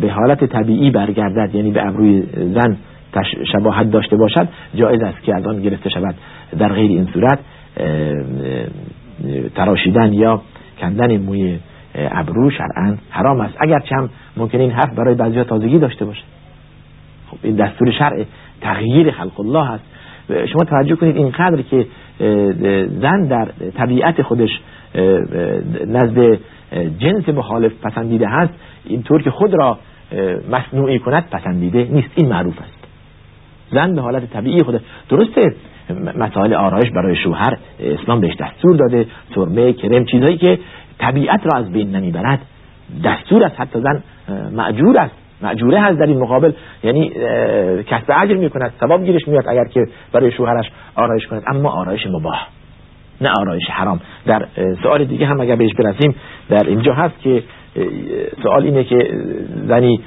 به 0.00 0.10
حالت 0.10 0.44
طبیعی 0.44 0.90
برگردد 0.90 1.54
یعنی 1.54 1.70
به 1.70 1.86
ابروی 1.86 2.22
زن 2.32 2.76
شباهت 3.52 3.90
داشته 3.90 4.16
باشد 4.16 4.48
جایز 4.74 5.02
است 5.02 5.22
که 5.22 5.34
از 5.36 5.46
آن 5.46 5.62
گرفته 5.62 5.90
شود 5.90 6.14
در 6.58 6.68
غیر 6.68 6.90
این 6.90 7.08
صورت. 7.12 7.38
تراشیدن 9.54 10.12
یا 10.12 10.42
کندن 10.80 11.16
موی 11.16 11.58
ابرو 11.94 12.50
شرعا 12.50 12.96
حرام 13.10 13.40
است. 13.40 13.54
اگرچه 13.60 13.96
هم 13.96 14.10
ممکن 14.36 14.60
این 14.60 14.70
حرف 14.70 14.94
برای 14.94 15.14
بعضی 15.14 15.44
تازگی 15.44 15.78
داشته 15.78 16.04
باشه 16.04 16.22
خب 17.30 17.36
این 17.42 17.56
دستور 17.56 17.90
شرع 17.90 18.24
تغییر 18.60 19.10
خلق 19.10 19.40
الله 19.40 19.70
است. 19.70 19.84
شما 20.52 20.64
توجه 20.64 20.96
کنید 20.96 21.16
اینقدر 21.16 21.62
که 21.62 21.86
زن 23.00 23.26
در 23.28 23.48
طبیعت 23.76 24.22
خودش 24.22 24.50
نزد 25.86 26.38
جنس 26.98 27.28
مخالف 27.28 27.72
پسندیده 27.82 28.28
هست 28.28 28.52
اینطور 28.84 29.22
که 29.22 29.30
خود 29.30 29.54
را 29.54 29.78
مصنوعی 30.50 30.98
کند 30.98 31.30
پسندیده 31.30 31.88
نیست. 31.90 32.08
این 32.14 32.28
معروف 32.28 32.58
است. 32.60 32.86
زن 33.72 33.94
به 33.94 34.00
حالت 34.00 34.30
طبیعی 34.30 34.62
خود. 34.62 34.80
درسته 35.08 35.54
مسائل 36.18 36.54
آرایش 36.54 36.90
برای 36.90 37.16
شوهر 37.16 37.58
اسلام 37.80 38.20
بهش 38.20 38.36
دستور 38.36 38.76
داده 38.76 39.06
سرمه 39.34 39.72
کرم 39.72 40.04
چیزهایی 40.04 40.36
که 40.38 40.58
طبیعت 40.98 41.40
را 41.46 41.58
از 41.58 41.72
بین 41.72 41.96
نمی‌برد. 41.96 42.40
دستور 43.04 43.44
است. 43.44 43.60
حتی 43.60 43.80
زن 43.80 44.02
معجور 44.52 44.98
است. 44.98 45.14
معجوره 45.42 45.80
هست 45.80 45.98
در 45.98 46.06
این 46.06 46.18
مقابل. 46.18 46.52
یعنی 46.84 47.10
کسب 47.86 48.10
اجر 48.16 48.34
می‌کند 48.34 48.72
ثواب 48.80 49.04
گیرش 49.04 49.28
میاد 49.28 49.48
اگر 49.48 49.64
که 49.64 49.86
برای 50.12 50.32
شوهرش 50.32 50.70
آرایش 50.94 51.26
کند. 51.26 51.42
اما 51.46 51.70
آرایش 51.70 52.06
مباح 52.06 52.46
نه 53.20 53.30
آرایش 53.40 53.64
حرام. 53.70 54.00
در 54.26 54.46
سوال 54.82 55.04
دیگه 55.04 55.26
هم 55.26 55.40
اگر 55.40 55.56
بهش 55.56 55.74
برسیم 55.74 56.14
در 56.48 56.66
اینجا 56.66 56.94
هست 56.94 57.20
که 57.20 57.42
سوال 58.42 58.62
اینه 58.62 58.84
که 58.84 59.10
زنی 59.68 60.00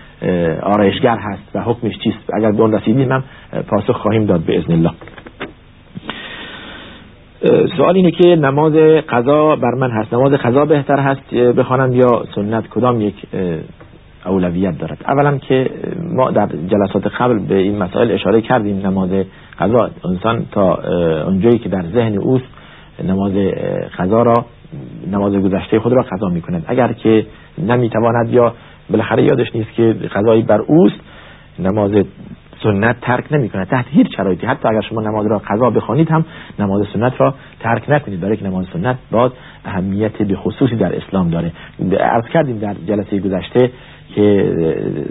آرایشگر 0.61 1.17
هست 1.17 1.55
و 1.55 1.61
حکمش 1.61 1.93
چیست؟ 2.03 2.33
اگر 2.33 2.51
به 2.51 2.61
اون 2.61 2.73
رسیدیم 2.73 3.11
هم 3.11 3.23
پاسخ 3.67 3.97
خواهیم 3.97 4.25
داد 4.25 4.39
به 4.39 4.57
ازن 4.57 4.71
الله. 4.71 4.91
سوال 7.77 7.95
اینه 7.95 8.11
که 8.11 8.35
نماز 8.35 8.73
قضا 9.09 9.55
بر 9.55 9.71
من 9.79 9.91
هست. 9.91 10.13
نماز 10.13 10.31
قضا 10.31 10.65
بهتر 10.65 10.99
هست 10.99 11.33
بخوانم 11.33 11.93
یا 11.93 12.23
سنت 12.35 12.67
کدام 12.67 13.01
یک 13.01 13.15
اولویت 14.25 14.77
دارد. 14.77 14.97
اولا 15.07 15.37
که 15.37 15.69
ما 16.15 16.31
در 16.31 16.47
جلسات 16.47 17.07
قبل 17.07 17.39
به 17.39 17.55
این 17.55 17.77
مسائل 17.77 18.11
اشاره 18.11 18.41
کردیم 18.41 18.87
نماز 18.87 19.09
قضا. 19.59 19.89
انسان 20.05 20.45
تا 20.51 20.75
اونجایی 21.25 21.57
که 21.57 21.69
در 21.69 21.83
ذهن 21.93 22.17
اوست 22.17 22.45
نماز 23.03 23.33
قضا 23.97 24.23
را 24.23 24.45
نماز 25.11 25.33
گذشته 25.33 25.79
خود 25.79 25.93
را 25.93 26.01
قضا 26.11 26.29
می 26.29 26.41
کند 26.41 26.65
اگر 26.67 26.93
که 26.93 27.25
نمی‌تواند 27.57 28.29
یا 28.29 28.53
بالاخره 28.89 29.23
یادش 29.23 29.55
نیست 29.55 29.73
که 29.73 29.93
قضایی 30.15 30.41
بر 30.41 30.61
اوست 30.61 30.99
نماز 31.59 31.91
سنت 32.63 32.95
ترک 33.01 33.33
نمی 33.33 33.49
کند 33.49 33.67
تحت 33.67 33.85
هیچ 33.89 34.17
شرایطی. 34.17 34.45
حتی 34.45 34.67
اگر 34.67 34.81
شما 34.81 35.01
نماز 35.01 35.27
را 35.27 35.41
قضا 35.47 35.69
بخوانید 35.69 36.11
هم 36.11 36.25
نماز 36.59 36.87
سنت 36.93 37.21
را 37.21 37.33
ترک 37.59 37.89
نکنید. 37.89 38.19
برای 38.21 38.37
که 38.37 38.45
نماز 38.45 38.65
سنت 38.73 38.95
باز 39.11 39.31
اهمیت 39.65 40.17
به 40.17 40.35
خصوصی 40.35 40.75
در 40.75 40.95
اسلام 40.95 41.29
داره. 41.29 41.51
عرض 41.99 42.25
کردیم 42.33 42.59
در 42.59 42.75
جلسه 42.87 43.19
گذشته 43.19 43.71
که 44.19 44.53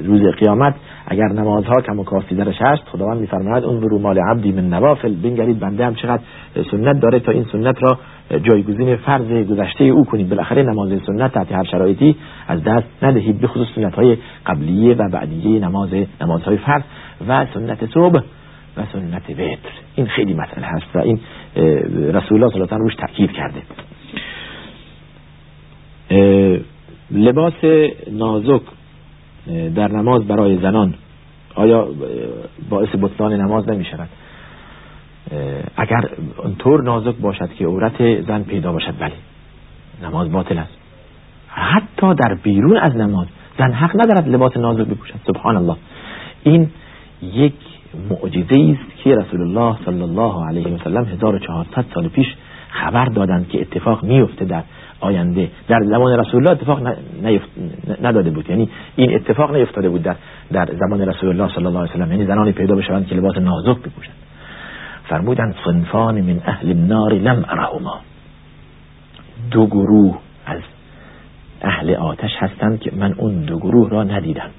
روز 0.04 0.22
قیامت 0.22 0.74
اگر 1.06 1.28
نمازها 1.28 1.80
کم 1.86 1.98
و 1.98 2.04
کافی 2.04 2.34
درش 2.34 2.56
هست 2.60 2.82
خداوند 2.82 3.20
میفرماید 3.20 3.64
اون 3.64 3.80
رو 3.82 3.98
مال 3.98 4.18
عبدی 4.18 4.52
من 4.52 4.68
نوافل. 4.68 5.14
بنگرید 5.14 5.58
بنده 5.58 5.86
هم 5.86 5.94
چقدر 5.94 6.22
سنت 6.70 7.00
داره 7.00 7.20
تا 7.20 7.32
این 7.32 7.46
سنت 7.52 7.76
را 7.82 7.98
جایگزین 8.38 8.96
فرض 8.96 9.46
گذشته 9.46 9.84
او 9.84 10.04
کنید 10.04 10.28
بالاخره 10.28 10.62
نماز 10.62 11.00
سنت 11.06 11.32
تحت 11.32 11.52
هر 11.52 11.64
شرایطی 11.64 12.16
از 12.48 12.64
دست 12.64 12.86
ندهید 13.02 13.40
به 13.40 13.46
خصوص 13.46 13.68
سنت 13.74 13.94
های 13.94 14.16
قبلیه 14.46 14.94
و 14.94 15.08
بعدیه 15.12 15.60
نماز 15.60 15.88
نمازهای 16.20 16.56
فرض 16.56 16.82
و 17.28 17.46
سنت 17.54 17.86
صبح 17.94 18.20
و 18.76 18.82
سنت 18.92 19.30
وتر. 19.30 19.70
این 19.94 20.06
خیلی 20.06 20.34
مسئله 20.34 20.66
هست 20.66 20.86
و 20.94 20.98
این 20.98 21.20
رسول 22.12 22.44
الله 22.44 22.66
صلی 22.68 22.78
روش 22.78 22.94
تاکید 22.94 23.30
کرده. 23.32 23.62
لباس 27.10 27.64
نازک 28.12 28.62
در 29.74 29.88
نماز 29.88 30.26
برای 30.26 30.58
زنان. 30.58 30.94
آیا 31.54 31.88
باعث 32.70 32.88
بطلان 33.02 33.32
نماز 33.32 33.68
نمی 33.68 33.84
شود 33.84 34.08
اگر 35.76 36.08
اونطور 36.36 36.82
نازک 36.82 37.16
باشد 37.16 37.52
که 37.52 37.64
عورت 37.64 38.20
زن 38.22 38.42
پیدا 38.42 38.72
باشد 38.72 38.94
بله 39.00 39.12
نماز 40.02 40.32
باطل 40.32 40.58
است. 40.58 40.78
حتی 41.48 42.14
در 42.14 42.34
بیرون 42.34 42.76
از 42.76 42.96
نماز 42.96 43.26
زن 43.58 43.72
حق 43.72 44.00
ندارد 44.00 44.28
لباس 44.28 44.56
نازک 44.56 44.84
بپوشد. 44.84 45.14
سبحان 45.26 45.56
الله 45.56 45.76
این 46.42 46.70
یک 47.22 47.54
معجزه 48.10 48.76
است 48.76 49.02
که 49.04 49.14
رسول 49.14 49.40
الله 49.40 49.76
صلی 49.84 50.02
الله 50.02 50.46
علیه 50.46 50.74
و 50.74 50.78
سلم 50.84 51.04
1400 51.04 51.84
سال 51.94 52.08
پیش 52.08 52.26
خبر 52.68 53.04
دادند 53.04 53.48
که 53.48 53.60
اتفاق 53.60 54.04
میفته 54.04 54.44
در 54.44 54.62
آینده. 55.00 55.50
در 55.68 55.80
زمان 55.84 56.18
رسول 56.18 56.36
الله 56.36 56.50
اتفاق 56.50 56.96
نداده 58.02 58.30
بود. 58.30 58.50
یعنی 58.50 58.68
این 58.96 59.14
اتفاق 59.14 59.56
نیفتاده 59.56 59.88
بود 59.88 60.02
در 60.02 60.16
در 60.52 60.68
زمان 60.78 61.00
رسول 61.00 61.28
الله 61.28 61.54
صلی 61.54 61.66
الله 61.66 61.78
علیه 61.78 61.92
و 61.92 61.96
سلم 61.96 62.12
یعنی 62.12 62.26
زنانی 62.26 62.52
پیدا 62.52 62.74
بشوند 62.74 63.06
که 63.06 63.14
لباس 63.14 63.36
نازک 63.36 63.78
بپوشند. 63.78 64.14
فرمودند 65.08 65.54
صنفان 65.64 66.20
من 66.20 66.40
اهل 66.46 66.70
النار 66.70 67.12
لم 67.12 67.44
ارهما 67.48 68.00
دو 69.50 69.66
گروه 69.66 70.18
از 70.46 70.60
اهل 71.62 71.94
آتش 71.94 72.30
هستند 72.38 72.80
که 72.80 72.92
من 72.96 73.14
اون 73.16 73.42
دو 73.42 73.58
گروه 73.58 73.90
را 73.90 74.04
ندیدم. 74.04 74.50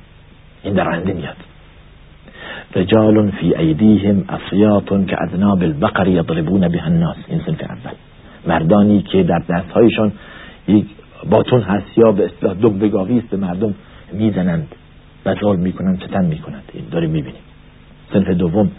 این 0.64 0.74
در 0.74 0.90
آینده 0.90 1.14
میاد. 1.14 1.36
رجال 2.76 3.32
فی 3.32 3.56
ایدیهم 3.56 4.24
اصیات 4.30 5.08
که 5.08 5.22
اذناب 5.22 5.62
البقر 5.62 6.08
یضربون 6.08 6.68
به 6.68 6.84
الناس. 6.84 7.18
این 7.28 7.42
صنف 7.46 7.62
اول. 7.62 7.94
مردانی 8.48 9.02
که 9.02 9.24
در 9.24 9.40
دستهایشان 9.50 10.12
یک 10.68 10.86
باتون 11.30 11.62
هست 11.62 11.98
یا 11.98 12.12
به 12.12 12.26
اصطلاح 12.26 12.54
دگ 12.54 12.96
است 12.96 13.30
به 13.30 13.38
مردم 13.38 13.74
می‌زنند 14.14 14.76
و 15.26 15.36
ظلم 15.36 15.60
می‌کنند 15.60 16.04
ستم 16.08 16.26
می‌کنند. 16.26 16.64
این 16.74 16.84
داریم 16.92 17.10
می‌بینیم. 17.10 17.42
صنف 18.14 18.28
دوم. 18.28 18.72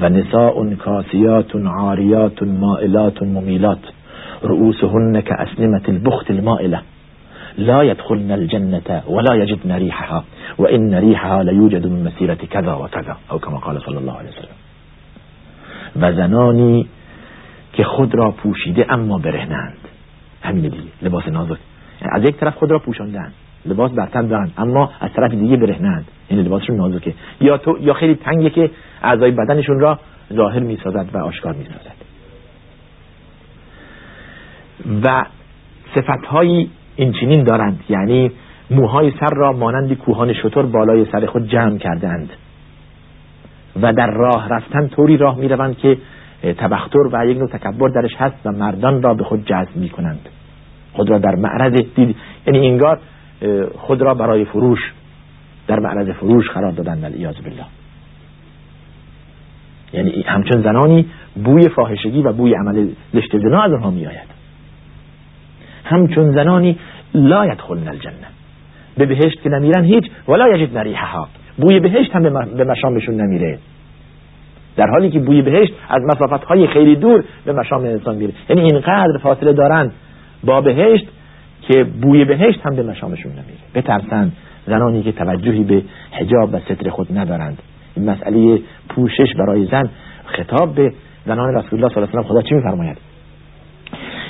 و 0.00 0.08
نساء 0.08 0.74
کاسیات 0.74 1.56
عاریات 1.56 2.42
مائلات 2.42 3.22
ممیلات. 3.22 3.78
رؤوسهن 4.42 5.20
که 5.20 5.34
اسنمت 5.34 5.88
البخت 5.88 6.30
المائله 6.30 6.80
لا 7.58 7.82
يدخلن 7.84 8.30
الجنة 8.30 9.02
ولا 9.08 9.34
يجدن 9.34 9.72
ريحها. 9.72 10.24
وإن 10.58 10.94
ريحها 10.94 11.42
ليوجد 11.42 11.86
من 11.86 12.04
مسيرة 12.04 12.38
كذا 12.50 12.74
وكذا. 12.74 13.16
أو 13.30 13.38
كما 13.38 13.58
قال 13.58 13.82
صلى 13.82 13.98
الله 13.98 14.12
عليه 14.12 14.28
وسلم. 14.28 14.56
و 15.96 16.12
زنانی 16.12 16.86
که 17.76 17.84
خود 17.84 18.14
را 18.14 18.30
پوشیده 18.30 18.86
اما 18.88 19.18
برهنند. 19.18 19.78
همین 20.42 20.62
دیگه 20.62 20.76
لباس 21.02 21.28
نازک. 21.28 21.58
از 22.12 22.22
یک 22.22 22.36
طرف 22.36 22.54
خود 22.54 22.70
را 22.70 22.78
پوشاندن 22.78 23.32
لباس 23.66 23.92
بر 23.92 24.06
تن 24.06 24.26
دارن 24.26 24.50
اما 24.58 24.90
از 25.00 25.10
طرف 25.12 25.30
دیگه 25.30 25.56
برهنند. 25.56 26.08
این 26.28 26.40
لباسشون 26.40 26.76
نازکه. 26.76 27.14
یا 27.40 27.58
تو 27.58 27.78
یا 27.80 27.94
خیلی 27.94 28.14
تنگه 28.14 28.50
که 28.50 28.70
اعضای 29.02 29.30
بدنشون 29.30 29.80
را 29.80 29.98
ظاهر 30.32 30.58
می‌سازد 30.58 31.06
و 31.12 31.18
آشکار 31.18 31.52
می‌سازد. 31.52 31.96
و 35.04 35.26
صفتهایی 35.94 36.70
این 36.96 37.12
چنین 37.12 37.44
دارند. 37.44 37.84
یعنی 37.88 38.30
موهای 38.70 39.12
سر 39.20 39.34
را 39.36 39.52
مانند 39.52 39.92
کوهان 39.92 40.32
شطور 40.32 40.66
بالای 40.66 41.06
سر 41.12 41.26
خود 41.26 41.48
جمع 41.48 41.78
کردند. 41.78 42.30
و 43.82 43.92
در 43.92 44.10
راه 44.10 44.48
رفتن 44.48 44.88
طوری 44.88 45.16
راه 45.16 45.38
می‌روند 45.38 45.78
که 45.78 45.98
تبختر 46.42 47.08
و 47.12 47.26
یک 47.26 47.38
نوع 47.38 47.48
تکبر 47.48 47.88
درش 47.88 48.10
هست 48.18 48.36
و 48.44 48.52
مردان 48.52 49.02
را 49.02 49.14
به 49.14 49.24
خود 49.24 49.44
جذب 49.46 49.76
می 49.76 49.88
کنند 49.88 50.28
خود 50.92 51.10
را 51.10 51.18
در 51.18 51.34
معرض 51.34 51.72
دید. 51.72 52.16
یعنی 52.46 52.68
انگار 52.68 53.00
خود 53.78 54.02
را 54.02 54.14
برای 54.14 54.44
فروش 54.44 54.92
در 55.66 55.78
معرض 55.78 56.08
فروش 56.08 56.50
قرار 56.50 56.72
دادن 56.72 57.04
الیاذ 57.04 57.36
بالله. 57.36 57.64
یعنی 59.92 60.22
همچون 60.26 60.62
زنانی 60.62 61.06
بوی 61.44 61.68
فاحشگی 61.68 62.22
و 62.22 62.32
بوی 62.32 62.54
عمل 62.54 62.88
زشت 63.14 63.38
زنا 63.38 63.62
از 63.62 63.72
آنها 63.72 63.90
می 63.90 64.06
آید 64.06 64.36
همچون 65.84 66.32
زنانی 66.32 66.78
لا 67.14 67.46
یدخلن 67.46 67.88
الجنه 67.88 68.26
به 68.96 69.06
بهشت 69.06 69.42
که 69.42 69.48
نمیرن 69.48 69.84
هیچ 69.84 70.04
ولا 70.28 70.56
یجد 70.56 70.78
نریحها 70.78 71.28
بوی 71.58 71.80
بهشت 71.80 72.16
هم 72.16 72.22
به 72.56 72.64
مشامشون 72.64 73.14
نمیره. 73.14 73.58
در 74.76 74.86
حالی 74.90 75.10
که 75.10 75.18
بوی 75.18 75.42
بهشت 75.42 75.72
از 75.88 76.02
مسافت 76.02 76.44
های 76.44 76.66
خیلی 76.66 76.96
دور 76.96 77.24
به 77.44 77.52
مشام 77.52 77.80
انسان 77.80 78.16
میره. 78.16 78.32
یعنی 78.48 78.62
اینقدر 78.62 79.18
فاصله 79.22 79.52
دارن 79.52 79.90
با 80.44 80.60
بهشت 80.60 81.06
که 81.62 81.84
بوی 81.84 82.24
بهشت 82.24 82.60
هم 82.66 82.76
به 82.76 82.82
مشامشون 82.82 83.32
نمیره. 83.32 83.58
بترسن 83.74 84.32
زنانی 84.66 85.02
که 85.02 85.12
توجهی 85.12 85.64
به 85.64 85.82
حجاب 86.10 86.54
و 86.54 86.58
ستر 86.58 86.90
خود 86.90 87.18
ندارند. 87.18 87.58
این 87.96 88.10
مسئله 88.10 88.60
پوشش 88.88 89.34
برای 89.38 89.66
زن 89.66 89.90
خطاب 90.26 90.74
به 90.74 90.92
زنان 91.26 91.54
رسول 91.54 91.78
الله 91.78 91.94
صلی 91.94 92.02
الله 92.02 92.08
علیه 92.08 92.20
و 92.20 92.22
خدا 92.22 92.42
چی 92.42 92.54
میفرماید؟ 92.54 92.96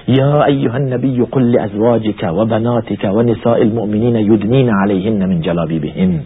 یا 0.09 0.45
ایها 0.45 0.75
النبی 0.75 1.26
قل 1.31 1.43
لازواجك 1.43 2.23
وبناتك 2.33 3.05
ونساء 3.05 3.59
المؤمنین 3.59 4.17
یدنین 4.17 4.71
علیهن 4.83 5.26
من 5.26 5.41
جلابیبهن. 5.41 6.21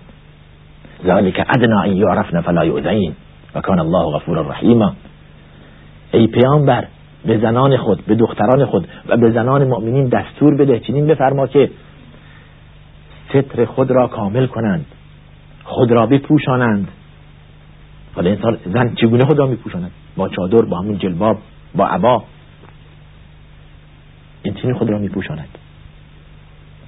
ذلك 1.04 1.46
ادنا 1.56 1.82
ان 1.82 1.96
يعرفن 1.96 2.40
فلا 2.40 2.62
يؤذين 2.62 3.14
و 3.54 3.60
کان 3.60 3.80
الله 3.80 4.18
غفور 4.18 4.38
رحیما 4.38 4.94
ای 6.12 6.26
پیامبر 6.26 6.86
به 7.24 7.38
زنان 7.38 7.76
خود 7.76 8.06
به 8.06 8.14
دختران 8.14 8.64
خود 8.64 8.88
و 9.08 9.16
به 9.16 9.30
زنان 9.30 9.64
مؤمنین 9.64 10.08
دستور 10.08 10.56
بده 10.56 10.80
چنین 10.80 11.06
بفرما 11.06 11.46
که 11.46 11.70
ستر 13.28 13.64
خود 13.64 13.90
را 13.90 14.08
کامل 14.08 14.46
کنند 14.46 14.86
خود 15.64 15.92
را 15.92 16.06
بپوشانند. 16.06 16.88
حالا 18.14 18.30
انسان 18.30 18.58
زن 18.64 18.94
چگونه 18.94 19.24
خود 19.24 19.38
را 19.38 19.46
میپوشاند؟ 19.46 19.90
با 20.16 20.28
چادر 20.28 20.64
با 20.64 20.78
همون 20.78 20.98
جلباب 20.98 21.38
با 21.74 21.86
عبا. 21.86 22.24
این 24.42 24.54
چنین 24.54 24.74
خود 24.74 24.90
را 24.90 24.98
میپوشاند. 24.98 25.48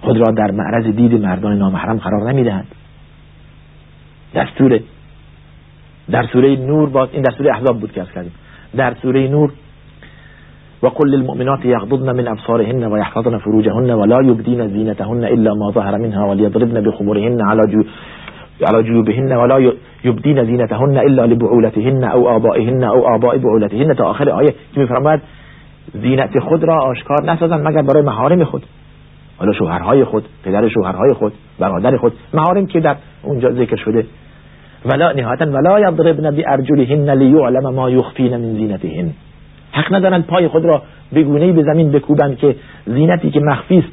خود 0.00 0.16
را 0.16 0.32
در 0.36 0.50
معرض 0.50 0.84
دید 0.96 1.14
مردان 1.14 1.58
نامحرم 1.58 1.98
قرار 1.98 2.32
نمی‌دهند 2.32 2.66
دستور 4.34 4.80
در 6.10 6.26
سوره 6.32 6.56
نور 6.56 6.88
باز 6.88 7.08
این 7.12 7.22
در 7.22 7.30
سوره 7.30 7.50
احزاب 7.50 7.80
بود 7.80 7.92
که 7.92 8.00
از 8.00 8.10
کردیم. 8.14 8.32
در 8.76 8.94
سوره 9.02 9.28
نور 9.28 9.52
و 10.82 10.86
قل 10.86 11.08
للمؤمنات 11.08 11.64
یغضضن 11.64 12.12
من 12.16 12.28
ابصارهن 12.28 12.92
و 12.92 12.98
یحفظن 12.98 13.38
فروجهن 13.38 13.90
ولا 13.90 14.22
يبدين 14.22 14.68
زینتهن 14.68 15.24
الا 15.24 15.54
ما 15.54 15.70
ظهر 15.70 15.98
منها 15.98 16.30
وليضربن 16.30 16.80
بخمرهن 16.80 17.40
على 17.42 17.72
جو 17.72 17.82
على 18.66 18.82
جيوبهن 18.82 19.32
ولا 19.32 19.72
يبدين 20.04 20.44
زینتهن 20.44 20.96
الا 20.98 21.26
لبعولتهن 21.26 22.04
او 22.04 22.28
آبائهن 22.28 22.84
او 22.84 23.14
آباء 23.14 23.38
بعولتهن. 23.38 23.94
تا 23.94 24.04
آخر 24.04 24.30
آیه 24.30 24.54
که 24.74 24.80
میفرماید؟ 24.80 25.20
زینت 25.92 26.38
خود 26.38 26.64
را 26.64 26.78
آشکار 26.82 27.32
نسازند 27.32 27.68
مگر 27.68 27.82
برای 27.82 28.02
محارم 28.02 28.44
خود. 28.44 28.62
حالا 29.38 29.52
شوهرهای 29.52 30.04
خود 30.04 30.24
پدر 30.44 30.68
شوهرهای 30.68 31.12
خود 31.12 31.32
برادر 31.58 31.96
خود. 31.96 32.12
محارم 32.34 32.66
که 32.66 32.80
در 32.80 32.96
اونجا 33.22 33.50
ذکر 33.50 33.76
شده. 33.76 34.06
ولا 34.84 35.12
نهایتا 35.12 35.46
ولا 35.46 35.80
یضربن 35.80 36.30
بارجلهن 36.30 37.10
لیعلم 37.10 37.74
ما 37.74 37.90
یخفین 37.90 38.36
من 38.36 38.52
زینتهن. 38.52 39.10
حق 39.72 39.94
ندارند 39.94 40.26
پای 40.26 40.48
خود 40.48 40.64
را 40.64 40.82
به 41.12 41.52
به 41.52 41.62
زمین 41.62 41.92
بکوبند 41.92 42.36
که 42.36 42.56
زینتی 42.86 43.30
که 43.30 43.40
مخفی 43.40 43.78
است 43.78 43.88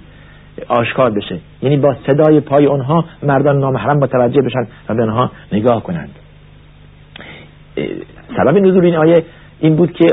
آشکار 0.67 1.09
بشه. 1.11 1.39
یعنی 1.61 1.77
با 1.77 1.95
صدای 2.07 2.39
پای 2.39 2.65
اونها 2.65 3.05
مردان 3.23 3.59
نامحرم 3.59 3.97
متوجه 3.97 4.41
بشن 4.41 4.67
و 4.89 4.95
به 4.95 5.03
آنها 5.03 5.31
نگاه 5.51 5.83
کنند. 5.83 6.09
سبب 8.37 8.57
نزول 8.57 8.85
این 8.85 8.95
آیه 8.95 9.23
این 9.59 9.75
بود 9.75 9.91
که 9.91 10.05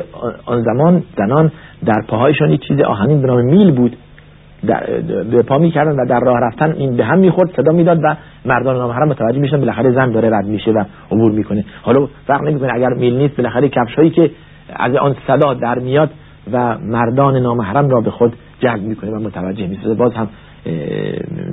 آن 0.46 0.62
زمان 0.62 1.02
زنان 1.16 1.52
در 1.84 2.02
پاهایشان 2.08 2.50
یک 2.50 2.68
چیز 2.68 2.80
آهنین 2.80 3.22
به 3.22 3.26
نام 3.26 3.44
میل 3.44 3.70
بود. 3.70 3.96
به 5.30 5.42
پا 5.42 5.58
می‌کردن 5.58 5.92
و 5.92 6.06
در 6.06 6.20
راه 6.20 6.40
رفتن 6.40 6.72
این 6.72 6.96
به 6.96 7.04
هم 7.04 7.18
می‌خورد 7.18 7.50
صدا 7.56 7.72
می‌داد 7.72 8.00
و 8.02 8.16
مردان 8.44 8.76
نامحرم 8.76 9.08
متوجه 9.08 9.38
میشن 9.38 9.60
بالاخره 9.60 9.90
زن 9.90 10.10
داره 10.10 10.30
رد 10.30 10.46
میشه 10.46 10.70
و 10.70 10.84
عبور 11.10 11.32
می‌کنه. 11.32 11.64
حالا 11.82 12.08
فرق 12.26 12.42
نمی‌کنه 12.42 12.74
اگر 12.74 12.88
میل 12.88 13.16
نیست 13.16 13.36
بالاخره 13.36 13.68
کفش 13.68 13.94
هایی 13.94 14.10
که 14.10 14.30
از 14.76 14.96
آن 14.96 15.16
صدا 15.26 15.54
در 15.54 15.78
میاد 15.78 16.10
و 16.52 16.78
مردان 16.78 17.36
نامحرم 17.36 17.88
را 17.88 18.00
به 18.00 18.10
خود 18.10 18.36
جلب 18.60 18.82
می‌کنه 18.82 19.10
و 19.10 19.14
متوجه 19.14 19.66
میشه. 19.66 19.94
باز 19.94 20.12
هم 20.14 20.28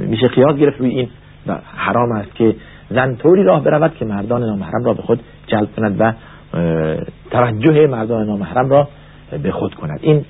میشه 0.09 0.27
قیاس 0.27 0.55
گرفت 0.55 0.79
روی 0.79 0.89
این 0.89 1.09
و 1.47 1.57
حرام 1.75 2.11
است 2.11 2.35
که 2.35 2.55
زن 2.89 3.15
طوری 3.15 3.43
راه 3.43 3.63
برود 3.63 3.95
که 3.95 4.05
مردان 4.05 4.43
نامحرم 4.43 4.83
را 4.83 4.93
به 4.93 5.01
خود 5.01 5.19
جلب 5.47 5.67
کند 5.75 5.95
و 5.99 6.13
توجه 7.31 7.87
مردان 7.87 8.25
نامحرم 8.25 8.69
را 8.69 8.87
به 9.43 9.51
خود 9.51 9.75
کند. 9.75 9.99
این 10.01 10.25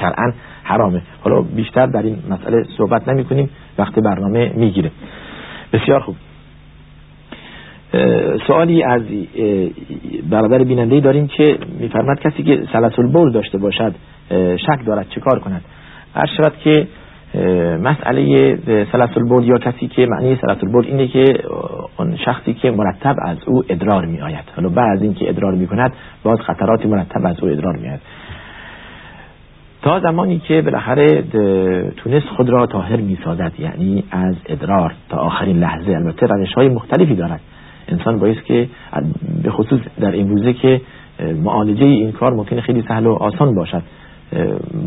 شرعا 0.00 0.32
حرامه. 0.68 1.02
حالا 1.20 1.40
بیشتر 1.40 1.86
در 1.86 2.02
این 2.02 2.16
مسئله 2.30 2.64
صحبت 2.78 3.08
نمی 3.08 3.24
کنیم 3.24 3.50
وقتی 3.78 4.00
برنامه 4.00 4.52
می‌گیره 4.54 4.90
بسیار 5.72 6.00
خوب. 6.00 6.16
سوالی 8.46 8.82
از 8.82 9.02
برادر 10.30 10.64
بیننده 10.64 11.00
داریم 11.00 11.26
که 11.26 11.58
میفرماد 11.80 12.20
کسی 12.20 12.42
که 12.42 12.62
سلسل 12.72 13.06
بول 13.06 13.32
داشته 13.32 13.58
باشد 13.58 13.94
شک 14.56 14.86
دارد 14.86 15.06
چه 15.08 15.20
کار 15.20 15.38
کند. 15.38 15.64
شود 16.36 16.52
که 16.64 16.86
مسئله 17.82 18.56
سلسل 18.92 19.22
بول 19.28 19.44
یا 19.44 19.58
کسی 19.58 19.88
که 19.88 20.06
معنی 20.06 20.36
سلسل 20.36 20.68
بول 20.72 20.84
اینه 20.86 21.08
که 21.08 21.24
اون 21.98 22.16
شخصی 22.16 22.54
که 22.54 22.70
مرتب 22.70 23.16
از 23.22 23.36
او 23.46 23.62
ادرار 23.68 24.06
می 24.06 24.20
آید 24.20 24.44
حالا 24.56 24.68
بعد 24.68 24.96
از 24.96 25.02
اینکه 25.02 25.28
ادرار 25.28 25.54
می 25.54 25.66
کند 25.66 25.92
باز 26.22 26.38
خطرات 26.40 26.86
مرتب 26.86 27.26
از 27.26 27.40
او 27.40 27.48
ادرار 27.48 27.76
می 27.76 27.88
آید 27.88 28.00
زمانی 29.96 30.38
که 30.38 30.62
بالاخره 30.62 31.22
تونست 31.96 32.26
خود 32.26 32.48
را 32.48 32.66
طاهر 32.66 32.96
می 32.96 33.18
سازد 33.24 33.52
یعنی 33.58 34.04
از 34.10 34.34
ادرار 34.46 34.94
تا 35.08 35.16
آخرین 35.16 35.58
لحظه 35.58 35.90
البته 35.90 36.26
روش 36.26 36.54
های 36.54 36.68
مختلفی 36.68 37.14
دارد. 37.14 37.40
انسان 37.88 38.18
باید 38.18 38.42
که 38.42 38.68
به 39.42 39.50
خصوص 39.50 39.80
در 40.00 40.10
این 40.10 40.28
روزه 40.28 40.52
که 40.52 40.80
معالجه 41.42 41.84
این 41.84 42.12
کار 42.12 42.34
ممکن 42.34 42.60
خیلی 42.60 42.84
سهل 42.88 43.06
و 43.06 43.12
آسان 43.12 43.54
باشد 43.54 43.82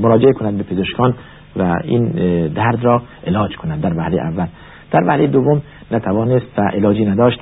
مراجعه 0.02 0.34
کنند 0.34 0.58
به 0.58 0.64
پزشکان 0.64 1.14
و 1.58 1.76
این 1.84 2.10
درد 2.48 2.84
را 2.84 3.02
علاج 3.28 3.56
کنند 3.56 3.82
در 3.82 3.98
وحله 3.98 4.22
اول. 4.22 4.48
در 4.92 5.04
وحله 5.08 5.28
دوم 5.28 5.62
نتوانست 5.92 6.46
و 6.58 6.62
علاجی 6.62 7.06
نداشت. 7.06 7.40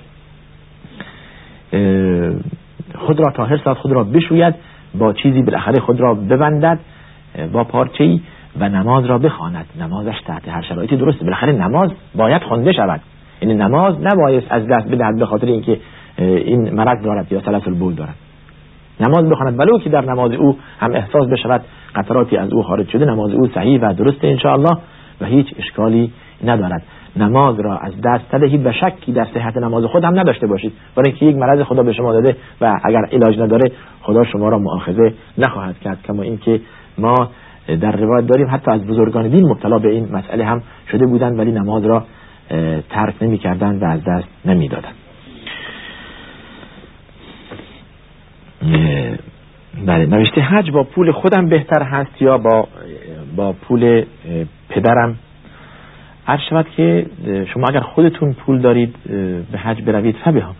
خود 2.95 3.19
را 3.19 3.31
طاهر 3.35 3.57
ساز 3.57 3.77
خود 3.77 3.91
را 3.91 4.03
بشوید 4.03 4.55
با 4.99 5.13
چیزی 5.13 5.41
بالاخره 5.41 5.79
خود 5.81 5.99
را 5.99 6.13
ببندد. 6.13 6.79
با 7.53 7.63
پارچه‌ای 7.63 8.21
و 8.59 8.69
نماز 8.69 9.05
را 9.05 9.17
بخواند. 9.17 9.65
نمازش 9.79 10.21
تحت 10.25 10.47
هر 10.47 10.61
شرایطی 10.61 10.97
درسته. 10.97 11.25
بالاخره 11.25 11.51
نماز 11.51 11.91
باید 12.15 12.41
خوانده 12.41 12.71
شود. 12.71 13.01
یعنی 13.41 13.53
نماز 13.53 13.95
نباید 14.01 14.43
از 14.49 14.67
دست 14.67 14.87
بدهد 14.87 15.19
به 15.19 15.25
خاطر 15.25 15.47
اینکه 15.47 15.79
این 16.17 16.73
مرض 16.73 17.03
دارد 17.03 17.31
یا 17.31 17.41
سلس 17.41 17.67
البول 17.67 17.93
دارد. 17.93 18.15
نماز 18.99 19.29
بخواند. 19.29 19.59
ولو 19.59 19.79
که 19.79 19.89
در 19.89 20.05
نماز 20.05 20.31
او 20.31 20.57
هم 20.79 20.93
احساس 20.93 21.27
بشود 21.27 21.61
قطراتی 21.95 22.37
از 22.37 22.53
او 22.53 22.63
خارج 22.63 22.89
شده 22.89 23.05
نماز 23.05 23.31
او 23.31 23.47
صحیح 23.47 23.79
و 23.81 23.93
درسته 23.93 24.27
انشاءالله 24.27 24.77
و 25.21 25.25
هیچ 25.25 25.53
اشکالی 25.59 26.11
ندارد. 26.43 26.83
نماز 27.15 27.59
را 27.59 27.77
از 27.77 27.93
دست 28.05 28.31
تدهید 28.31 28.65
و 28.65 28.71
شکی 28.71 29.11
در 29.11 29.27
صحت 29.33 29.57
نماز 29.57 29.85
خود 29.85 30.03
هم 30.03 30.19
نداشته 30.19 30.47
باشید. 30.47 30.73
برای 30.95 31.09
اینکه 31.09 31.25
یک 31.25 31.35
مرض 31.35 31.61
خدا 31.61 31.83
به 31.83 31.93
شما 31.93 32.13
داده 32.13 32.35
و 32.61 32.79
اگر 32.83 33.05
علاج 33.11 33.39
نداره 33.39 33.71
خدا 34.01 34.23
شما 34.23 34.49
را 34.49 34.59
مؤاخذه 34.59 35.13
نخواهد 35.37 35.79
کرد. 35.79 35.97
کما 36.07 36.21
اینکه 36.21 36.61
ما 36.97 37.29
در 37.81 37.91
روایت 37.91 38.27
داریم 38.27 38.47
حتی 38.49 38.71
از 38.71 38.85
بزرگان 38.85 39.27
دین 39.27 39.45
مبتلا 39.45 39.79
به 39.79 39.89
این 39.89 40.11
مسئله 40.11 40.45
هم 40.45 40.61
شده 40.91 41.05
بودند 41.05 41.39
ولی 41.39 41.51
نماز 41.51 41.85
را 41.85 42.05
ترک 42.89 43.13
نمی 43.21 43.37
کردن 43.37 43.79
و 43.79 43.85
از 43.85 44.03
دست 44.03 44.27
نمی 44.45 44.67
دادن 44.67 44.91
بله 49.85 50.05
نوشته 50.05 50.41
حج 50.41 50.71
با 50.71 50.83
پول 50.83 51.11
خودم 51.11 51.49
بهتر 51.49 51.83
هست 51.83 52.21
یا 52.21 52.37
با 52.37 52.67
با 53.35 53.53
پول 53.53 54.05
پدرم؟ 54.69 55.15
هر 56.25 56.39
شود 56.49 56.65
که 56.77 57.05
شما 57.53 57.67
اگر 57.69 57.79
خودتون 57.79 58.33
پول 58.33 58.59
دارید 58.59 58.95
به 59.51 59.57
حج 59.57 59.81
بروید 59.81 60.15
فبه 60.15 60.41
ها. 60.41 60.55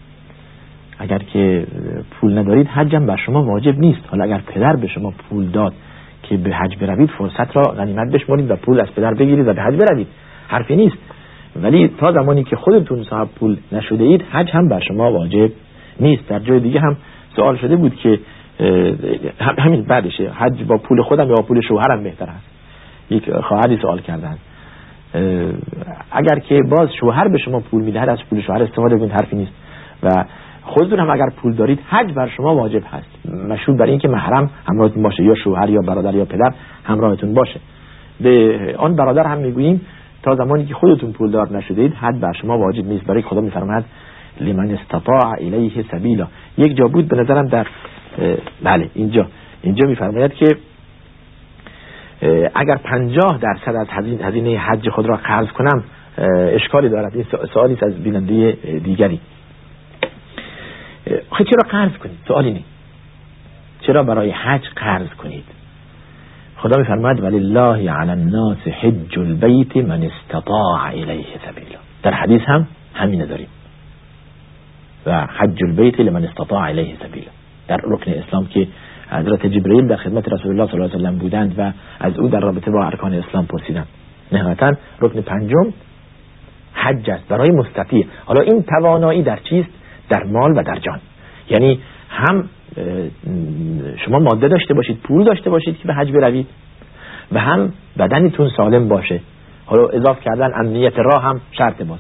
اگر 1.00 1.18
که 1.18 1.68
پول 2.12 2.38
ندارید 2.38 2.68
حجم 2.68 3.06
بر 3.06 3.16
شما 3.16 3.44
واجب 3.44 3.80
نیست. 3.80 4.02
حالا 4.08 4.24
اگر 4.24 4.42
پدر 4.48 4.76
به 4.76 4.88
شما 4.88 5.14
پول 5.30 5.46
داد 5.46 5.74
که 6.30 6.38
به 6.38 6.56
حج 6.56 6.76
بروید 6.76 7.10
فرصت 7.10 7.56
را 7.56 7.64
غنیمت 7.64 8.12
بشمارید 8.12 8.52
و 8.52 8.56
پول 8.56 8.80
از 8.80 8.88
پدر 8.96 9.14
بگیرید 9.14 9.48
و 9.48 9.54
به 9.54 9.62
حج 9.62 9.76
بروید. 9.76 10.08
حرفی 10.48 10.76
نیست. 10.76 10.98
ولی 11.62 11.88
تا 11.88 12.12
زمانی 12.12 12.44
که 12.44 12.56
خودتون 12.56 13.04
صاحب 13.04 13.28
پول 13.40 13.58
نشده 13.72 14.04
اید 14.04 14.22
حج 14.32 14.50
هم 14.52 14.68
بر 14.68 14.80
شما 14.80 15.12
واجب 15.12 15.52
نیست. 16.00 16.28
در 16.28 16.40
جای 16.40 16.60
دیگه 16.60 16.80
هم 16.80 16.98
سوال 17.36 17.58
شده 17.58 17.76
بود 17.76 17.96
که 17.96 18.20
همین 19.60 19.84
بعدشه 19.84 20.30
حج 20.30 20.64
با 20.64 20.78
پول 20.78 21.02
خودم 21.02 21.28
یا 21.28 21.36
با 21.36 21.44
پول 21.44 21.62
شوهرم 21.62 22.04
بهتر 22.04 22.26
است؟ 22.26 22.46
یک 23.10 23.32
خواهری 23.32 23.78
سوال 23.82 24.00
کردن. 24.00 24.38
اگر 26.12 26.40
که 26.40 26.62
باز 26.70 26.90
شوهر 27.00 27.28
به 27.28 27.38
شما 27.38 27.60
پول 27.60 27.82
می‌دهد 27.82 28.10
از 28.10 28.20
پول 28.30 28.42
شوهر 28.42 28.64
استفاده 28.64 28.98
کنید 28.98 29.12
حرفی 29.12 29.36
نیست. 29.36 29.52
و 30.04 30.26
خودتون 30.70 31.00
هم 31.00 31.10
اگر 31.10 31.30
پول 31.30 31.54
دارید 31.54 31.80
حج 31.90 32.14
بر 32.14 32.28
شما 32.28 32.56
واجب 32.56 32.84
هست. 32.92 33.36
مشهور 33.50 33.78
برای 33.78 33.92
اینکه 33.92 34.08
محرم 34.08 34.50
همراهتون 34.70 35.04
باشه 35.04 35.24
یا 35.24 35.36
شوهر 35.36 35.70
یا 35.70 35.82
برادر 35.82 36.16
یا 36.16 36.26
پدر 36.26 36.54
همراهتون 36.84 37.34
باشه. 37.34 37.60
به 38.22 38.76
آن 38.78 38.96
برادر 38.96 39.28
هم 39.28 39.38
می‌گوییم 39.38 39.82
تا 40.24 40.36
زمانی 40.36 40.66
که 40.66 40.74
خودتون 40.74 41.12
پولدار 41.12 41.58
نشدید 41.58 41.94
حد 41.94 42.20
بر 42.20 42.34
شما 42.34 42.58
واجب 42.58 42.86
نیست. 42.86 43.06
برای 43.06 43.22
خدا 43.22 43.42
میفرماید 43.42 43.86
لمن 44.42 44.72
استطاع 44.72 45.28
الیه 45.28 45.86
سبیلا. 45.92 46.28
یک 46.58 46.78
جا 46.78 46.88
بود 46.88 47.08
به 47.08 47.18
نظرم 47.18 47.46
در 47.48 47.68
بله 48.64 48.90
اینجا. 48.94 49.28
اینجا 49.62 49.90
میفرماید 49.90 50.34
که 50.34 50.56
اگر 52.56 52.76
پنجاه 52.76 53.40
درصد 53.42 53.76
از 53.76 53.88
هزینه 54.22 54.58
حج 54.58 54.90
خود 54.90 55.06
را 55.06 55.16
قرض 55.16 55.48
کنم 55.48 55.84
اشکالی 56.54 56.90
دارد. 56.90 57.16
این 57.16 57.26
سوالی 57.54 57.78
از 57.82 58.04
بیننده 58.04 58.52
دیگری. 58.84 59.20
خیلی 61.10 61.50
چرا 61.50 61.70
قرض 61.70 61.98
کنید؟ 61.98 62.18
سوالی 62.28 62.52
نیست 62.52 62.66
چرا 63.82 64.04
برای 64.04 64.32
حج 64.32 64.62
قرض 64.76 65.10
کنید؟ 65.10 65.44
خدا 66.58 66.78
میفرماید 66.78 67.20
ولله 67.20 67.92
علی 67.92 68.12
الناس 68.12 68.58
حج 68.68 69.20
البیت 69.20 69.78
من 69.78 70.04
استطاع 70.04 70.86
الیه 70.86 71.26
سبیلا. 71.46 71.80
در 72.04 72.14
حدیث 72.14 72.42
هم 72.48 72.68
همینه 72.94 73.26
داریم. 73.26 73.48
و 75.06 75.28
حج 75.38 75.64
البیت 75.64 76.00
لمن 76.00 76.24
استطاع 76.26 76.62
الیه 76.62 76.96
سبیلا. 77.04 77.28
در 77.68 77.78
رکن 77.84 78.12
اسلام 78.12 78.48
که 78.48 78.68
حضرت 79.12 79.46
جبرئیل 79.46 79.88
در 79.88 79.96
خدمت 79.96 80.34
رسول 80.34 80.52
الله 80.52 80.72
صلی 80.72 80.82
الله 80.82 80.96
علیه 80.96 81.10
و 81.10 81.20
بودند 81.20 81.60
و 81.60 81.72
از 82.00 82.18
او 82.18 82.28
در 82.28 82.40
رابطه 82.40 82.72
با 82.72 82.86
ارکان 82.86 83.14
اسلام 83.14 83.46
پرسیدند 83.46 83.88
نهایتا 84.32 84.74
رکن 85.02 85.22
پنجم 85.22 85.74
حج 86.74 87.10
است 87.10 87.28
برای 87.28 87.50
مستطیع. 87.50 88.08
حالا 88.26 88.42
این 88.42 88.64
توانایی 88.64 89.24
در 89.24 89.40
چیست؟ 89.50 89.70
در 90.10 90.24
مال 90.24 90.58
و 90.58 90.64
در 90.64 90.80
جان. 90.80 91.00
یعنی 91.50 91.80
هم 92.10 92.50
شما 94.06 94.20
ماده 94.20 94.48
داشته 94.48 94.74
باشید 94.74 94.98
پول 95.04 95.24
داشته 95.24 95.50
باشید 95.50 95.78
که 95.78 95.88
به 95.88 95.94
حج 95.94 96.12
بروید 96.12 96.48
و 97.32 97.40
هم 97.40 97.74
بدنتون 98.00 98.50
سالم 98.58 98.88
باشه. 98.88 99.20
حالا 99.66 99.88
اضاف 99.88 100.22
کردن 100.22 100.52
امنیت 100.56 101.00
راه 101.00 101.24
هم 101.24 101.42
شرط 101.52 101.82
باز 101.82 102.00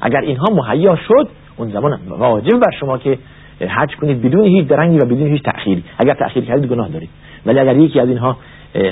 اگر 0.00 0.20
اینها 0.20 0.44
مهیا 0.54 0.96
شد 0.96 1.28
اون 1.56 1.70
زمان 1.70 1.98
واجب 2.08 2.58
بر 2.58 2.70
شما 2.80 2.98
که 2.98 3.18
حج 3.60 3.96
کنید 3.96 4.22
بدون 4.22 4.44
هیچ 4.44 4.66
درنگی 4.66 4.98
و 4.98 5.04
بدون 5.04 5.26
هیچ 5.26 5.42
تأخیری. 5.42 5.84
اگر 5.98 6.14
تأخیر 6.14 6.44
کردید 6.44 6.70
گناه 6.70 6.88
دارید. 6.88 7.08
ولی 7.46 7.58
اگر 7.58 7.76
یکی 7.76 8.00
از 8.00 8.08
اینها 8.08 8.36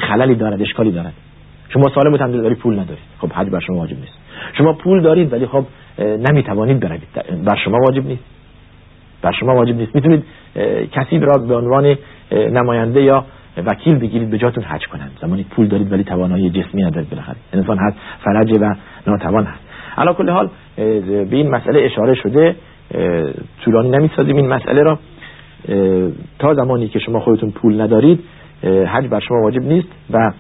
خللی 0.09 0.35
دارد 0.35 0.62
اشکالی 0.62 0.90
دارد. 0.90 1.12
شما 1.68 1.88
سالم 1.94 2.14
و 2.14 2.16
دارید 2.16 2.59
پول 2.59 2.74
ندارید. 2.74 3.05
خب 3.18 3.33
حج 3.33 3.48
بر 3.48 3.61
شما 3.61 3.77
واجب 3.77 3.96
نیست. 3.96 4.18
شما 4.59 4.72
پول 4.72 5.03
دارید 5.03 5.33
ولی 5.33 5.46
خب 5.46 5.64
نمی‌توانید 5.98 6.81
بروید. 6.81 7.03
بر 7.44 7.57
شما 7.64 7.79
واجب 7.79 8.07
نیست. 8.07 8.34
بر 9.25 9.33
شما 9.33 9.55
واجب 9.55 9.77
نیست. 9.77 9.95
می‌تونید 9.95 10.25
کسی 10.93 11.19
را 11.19 11.39
به 11.49 11.57
عنوان 11.57 11.97
نماینده 12.33 13.03
یا 13.03 13.25
وکیل 13.67 13.99
بگیرید 13.99 14.31
به 14.31 14.39
جاتون 14.39 14.65
حج 14.65 14.87
کنند 14.87 15.11
زمانی 15.21 15.45
پول 15.51 15.69
دارید 15.69 15.93
ولی 15.93 16.05
توانایی 16.05 16.51
جسمی 16.51 16.83
ندارید 16.83 17.11
بالاخره. 17.11 17.37
انسان 17.53 17.79
هست 17.79 17.97
فرج 18.25 18.59
و 18.61 18.75
ناتوان 19.07 19.45
هست 19.45 19.61
علا 19.97 20.13
کل 20.13 20.31
حال 20.31 20.49
به 20.77 21.27
این 21.31 21.51
مسئله 21.51 21.81
اشاره 21.81 22.15
شده 22.15 22.57
طولانی 23.65 23.89
نمی‌سازیم 23.89 24.37
این 24.37 24.49
مسئله 24.49 24.83
را. 24.83 24.99
تا 26.39 26.55
زمانی 26.55 26.89
که 26.89 26.99
شما 26.99 27.21
خودتون 27.21 27.51
پول 27.51 27.81
ندارید 27.81 28.21
حج 28.87 29.07
بر 29.07 29.21
شما 29.21 29.43
واجب 29.43 29.63
نیست 29.63 29.89
و 30.11 30.33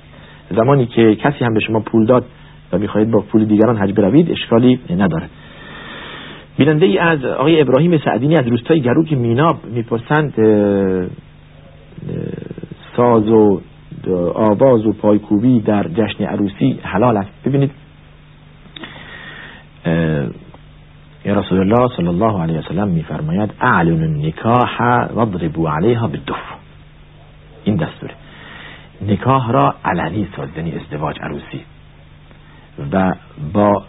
زمانی 0.50 0.86
که 0.86 1.14
کسی 1.14 1.44
هم 1.44 1.54
به 1.54 1.60
شما 1.60 1.80
پول 1.80 2.06
داد 2.06 2.24
و 2.72 2.78
می‌خواهید 2.78 3.10
با 3.10 3.20
پول 3.20 3.44
دیگران 3.44 3.76
حج 3.76 3.92
بروید 3.92 4.30
اشکالی 4.30 4.80
نداره. 4.90 5.26
بیننده 6.58 6.86
ای 6.86 6.98
از 6.98 7.24
آقای 7.24 7.60
ابراهیم 7.60 7.98
سعدینی 7.98 8.36
از 8.36 8.46
روستای 8.46 8.80
گروک 8.80 9.12
میناب 9.12 9.64
می‌پرسند 9.64 10.34
ساز 12.96 13.28
و 13.28 13.60
آواز 14.34 14.86
و 14.86 14.92
پایکوبی 14.92 15.60
در 15.60 15.82
جشن 15.88 16.24
عروسی 16.24 16.80
حلال 16.82 17.16
است. 17.16 17.30
ببینید 17.44 17.70
یا 21.24 21.34
رسول 21.34 21.58
الله 21.58 21.96
صلی 21.96 22.08
الله 22.08 22.42
علیه 22.42 22.58
وسلم 22.58 22.88
میفرماید 22.88 23.54
اعلن 23.60 24.02
النکاح 24.02 25.04
واضربوا 25.14 25.72
علیها 25.76 26.06
بالدف. 26.06 26.42
این 27.64 27.76
دستوره 27.76 28.14
نکاح 29.08 29.52
را 29.52 29.74
علنی 29.84 30.28
ساز 30.36 30.48
یعنی 30.56 30.72
ازدواج 30.72 31.16
عروسی. 31.20 31.60
و 32.92 33.14
با 33.52 33.82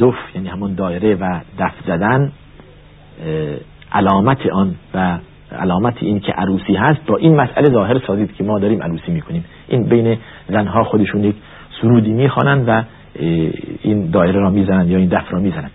دف 0.00 0.14
یعنی 0.34 0.48
همون 0.48 0.74
دایره 0.74 1.14
و 1.14 1.40
دف 1.58 1.72
زدن 1.86 2.32
علامت 3.92 4.46
آن 4.46 4.74
و 4.94 5.18
علامت 5.52 5.94
این 6.00 6.20
که 6.20 6.32
عروسی 6.32 6.74
هست 6.74 7.06
با 7.06 7.16
این 7.16 7.36
مسئله 7.36 7.70
ظاهر 7.70 7.98
سازید 8.06 8.34
که 8.34 8.44
ما 8.44 8.58
داریم 8.58 8.82
عروسی 8.82 9.12
می‌کنیم. 9.12 9.44
این 9.68 9.84
بین 9.84 10.18
زنها 10.48 10.84
خودشون 10.84 11.24
یک 11.24 11.36
سرودی 11.82 12.12
می‌خوانند 12.12 12.64
و 12.68 12.82
این 13.82 14.10
دایره 14.10 14.40
را 14.40 14.50
می‌زنند 14.50 14.90
یا 14.90 14.98
این 14.98 15.08
دف 15.08 15.32
را 15.32 15.38
می‌زنند 15.38 15.70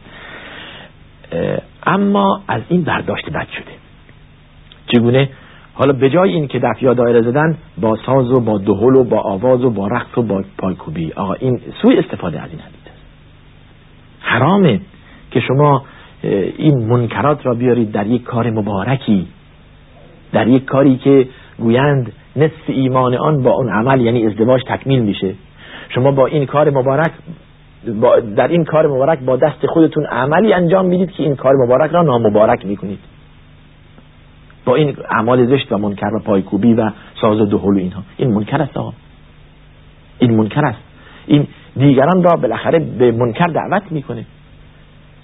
اما 1.86 2.42
از 2.48 2.62
این 2.70 2.84
برداشت 2.84 3.30
بد 3.30 3.48
شده. 3.48 3.72
چگونه؟ 4.88 5.30
حالا 5.74 5.94
به 5.94 6.10
جای 6.10 6.34
این 6.34 6.48
که 6.48 6.60
دف 6.60 6.84
یا 6.84 6.94
دایره 6.94 7.22
زدن 7.22 7.58
با 7.78 7.98
ساز 8.06 8.32
و 8.32 8.40
با 8.40 8.58
دهل 8.58 8.96
و 8.96 9.04
با 9.04 9.22
آواز 9.22 9.64
و 9.64 9.70
با 9.70 9.88
رقص 9.88 10.18
و 10.18 10.22
با 10.22 10.44
پایکوبی. 10.58 11.14
آقا 11.16 11.34
این 11.34 11.62
سوی 11.82 11.98
استفاده 11.98 12.42
از 12.42 12.50
این 12.52 12.60
است 12.60 12.87
حرامه 14.38 14.80
که 15.32 15.40
شما 15.40 15.84
این 16.58 16.86
منکرات 16.88 17.46
را 17.46 17.54
بیارید 17.54 17.92
در 17.92 18.08
یک 18.08 18.24
کار 18.24 18.50
مبارکی 18.50 19.28
در 20.32 20.48
یک 20.48 20.66
کاری 20.66 20.98
که 20.98 21.28
گویند 21.60 22.12
نصف 22.36 22.68
ایمان 22.68 23.16
آن 23.16 23.44
با 23.44 23.52
اون 23.52 23.70
عمل 23.70 24.02
یعنی 24.02 24.26
ازدواج 24.26 24.62
تکمیل 24.68 25.02
میشه. 25.02 25.34
شما 25.90 26.12
با 26.12 26.26
این 26.26 26.46
کار 26.46 26.70
مبارک 26.70 27.12
با 28.02 28.20
در 28.20 28.48
این 28.48 28.66
کار 28.66 28.88
مبارک 28.88 29.20
با 29.20 29.36
دست 29.36 29.66
خودتون 29.66 30.06
عملی 30.06 30.54
انجام 30.54 30.86
می‌دید 30.86 31.12
که 31.12 31.24
این 31.24 31.36
کار 31.36 31.54
مبارک 31.66 31.92
را 31.92 32.02
نامبارک 32.02 32.66
می‌کنید. 32.66 33.00
با 34.66 34.76
این 34.76 34.98
اعمال 35.10 35.46
زشت 35.46 35.72
و 35.72 35.78
منکر 35.78 36.16
و 36.16 36.20
پایکوبی 36.20 36.74
و 36.74 36.92
ساز 37.22 37.42
و 37.42 37.46
دهل 37.46 37.76
و 37.76 37.78
اینها. 37.78 38.02
این 38.18 38.34
منکر 38.34 38.62
است 38.62 38.78
آقا. 38.78 38.94
این 40.20 40.36
منکر 40.36 40.66
است. 40.66 40.80
این 41.28 41.48
دیگران 41.80 42.24
را 42.24 42.36
بالاخره 42.36 42.80
به 42.80 43.12
منکر 43.12 43.48
دعوت 43.48 43.92
می‌کنه. 43.92 44.26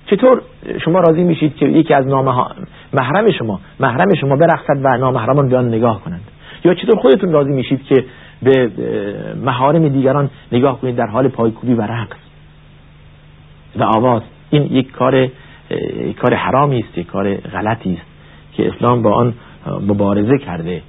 چطور 0.05 0.41
شما 0.85 0.99
راضی 0.99 1.23
میشید 1.23 1.55
که 1.55 1.65
یکی 1.65 1.93
از 1.93 2.07
نامه 2.07 2.45
محرم 2.93 3.31
شما 3.31 3.59
محرم 3.79 4.15
شما 4.21 4.35
برخصد 4.35 4.77
و 4.83 4.97
نامحرمان 4.97 5.47
بیان 5.47 5.67
نگاه 5.67 6.01
کنند؟ 6.01 6.21
یا 6.65 6.73
چطور 6.73 6.99
خودتون 6.99 7.31
راضی 7.31 7.51
میشید 7.51 7.83
که 7.83 8.05
به 8.43 8.71
محارم 9.45 9.87
دیگران 9.87 10.29
نگاه 10.51 10.81
کنید 10.81 10.95
در 10.95 11.07
حال 11.07 11.27
پایکوبی 11.27 11.73
و 11.73 11.81
رقص؟ 11.81 12.17
و 13.75 13.83
آواز 13.83 14.21
این 14.49 14.63
یک 14.63 14.91
کار 14.91 15.27
کار 16.21 16.33
حرامی 16.33 16.79
است 16.79 16.97
یک 16.97 17.07
کار 17.07 17.35
غلطی 17.35 17.93
است 17.93 18.05
که 18.53 18.67
اسلام 18.67 19.01
با 19.01 19.13
آن 19.13 19.33
مبارزه 19.87 20.37
کرده. 20.37 20.81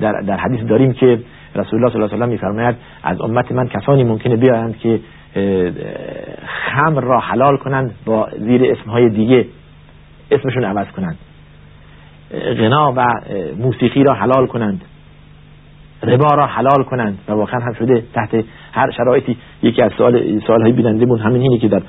در, 0.00 0.12
در 0.20 0.36
حدیث 0.36 0.60
داریم 0.68 0.92
که 0.92 1.18
رسول 1.56 1.78
الله 1.78 1.92
صلی 1.92 2.02
الله 2.02 2.14
علیه 2.14 2.26
و 2.26 2.30
میفرماید 2.30 2.76
از 3.02 3.20
امت 3.20 3.52
من 3.52 3.68
کسانی 3.68 4.04
ممکنه 4.04 4.36
بیایند 4.36 4.78
که 4.78 5.00
خمر 6.46 7.00
را 7.00 7.20
حلال 7.20 7.56
کنند 7.56 7.94
با 8.04 8.28
زیر 8.38 8.72
اسمهای 8.72 9.08
دیگه 9.08 9.46
اسمشون 10.30 10.64
عوض 10.64 10.86
کنند. 10.86 11.18
غنا 12.58 12.92
و 12.96 13.04
موسیقی 13.58 14.02
را 14.04 14.14
حلال 14.14 14.46
کنند. 14.46 14.84
ربا 16.02 16.34
را 16.34 16.46
حلال 16.46 16.84
کنند. 16.84 17.18
و 17.28 17.32
واقعا 17.32 17.60
هم 17.60 17.72
شده 17.72 18.02
تحت 18.14 18.44
هر 18.72 18.90
شرایطی. 18.90 19.36
یکی 19.62 19.82
از 19.82 19.92
سوال 19.92 20.40
سوالهای 20.46 20.72
بینندمون 20.72 21.18
همین 21.18 21.42
اینه 21.42 21.58
که 21.58 21.68
در 21.68 21.82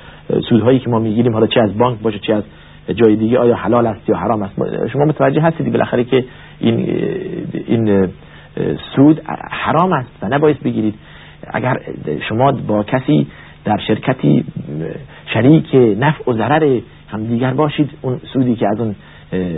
سودهایی 0.48 0.78
که 0.78 0.90
ما 0.90 0.98
می‌گیریم 0.98 1.32
حالا 1.32 1.46
چه 1.46 1.60
از 1.60 1.78
بانک 1.78 1.98
باشه 1.98 2.18
چه 2.18 2.34
از 2.34 2.42
جای 2.96 3.16
دیگه 3.16 3.38
آیا 3.38 3.56
حلال 3.56 3.86
است 3.86 4.08
یا 4.08 4.16
حرام 4.16 4.42
است؟ 4.42 4.54
شما 4.92 5.04
متوجه 5.04 5.40
هستید 5.40 5.72
بالاخره 5.72 6.04
که 6.04 6.24
این 6.60 6.74
این 7.66 8.08
سود 8.96 9.20
حرام 9.50 9.92
است 9.92 10.10
و 10.22 10.28
نباید 10.28 10.62
بگیرید. 10.62 10.94
اگر 11.52 11.80
شما 12.28 12.52
با 12.52 12.82
کسی 12.82 13.26
در 13.64 13.76
شرکتی 13.86 14.44
شریک 15.34 15.74
نفع 15.98 16.30
و 16.30 16.34
ضرر 16.34 16.80
هم 17.08 17.24
دیگر 17.26 17.54
باشید 17.54 17.90
اون 18.02 18.20
سودی 18.32 18.56
که 18.56 18.66
از 18.72 18.80
اون 18.80 18.94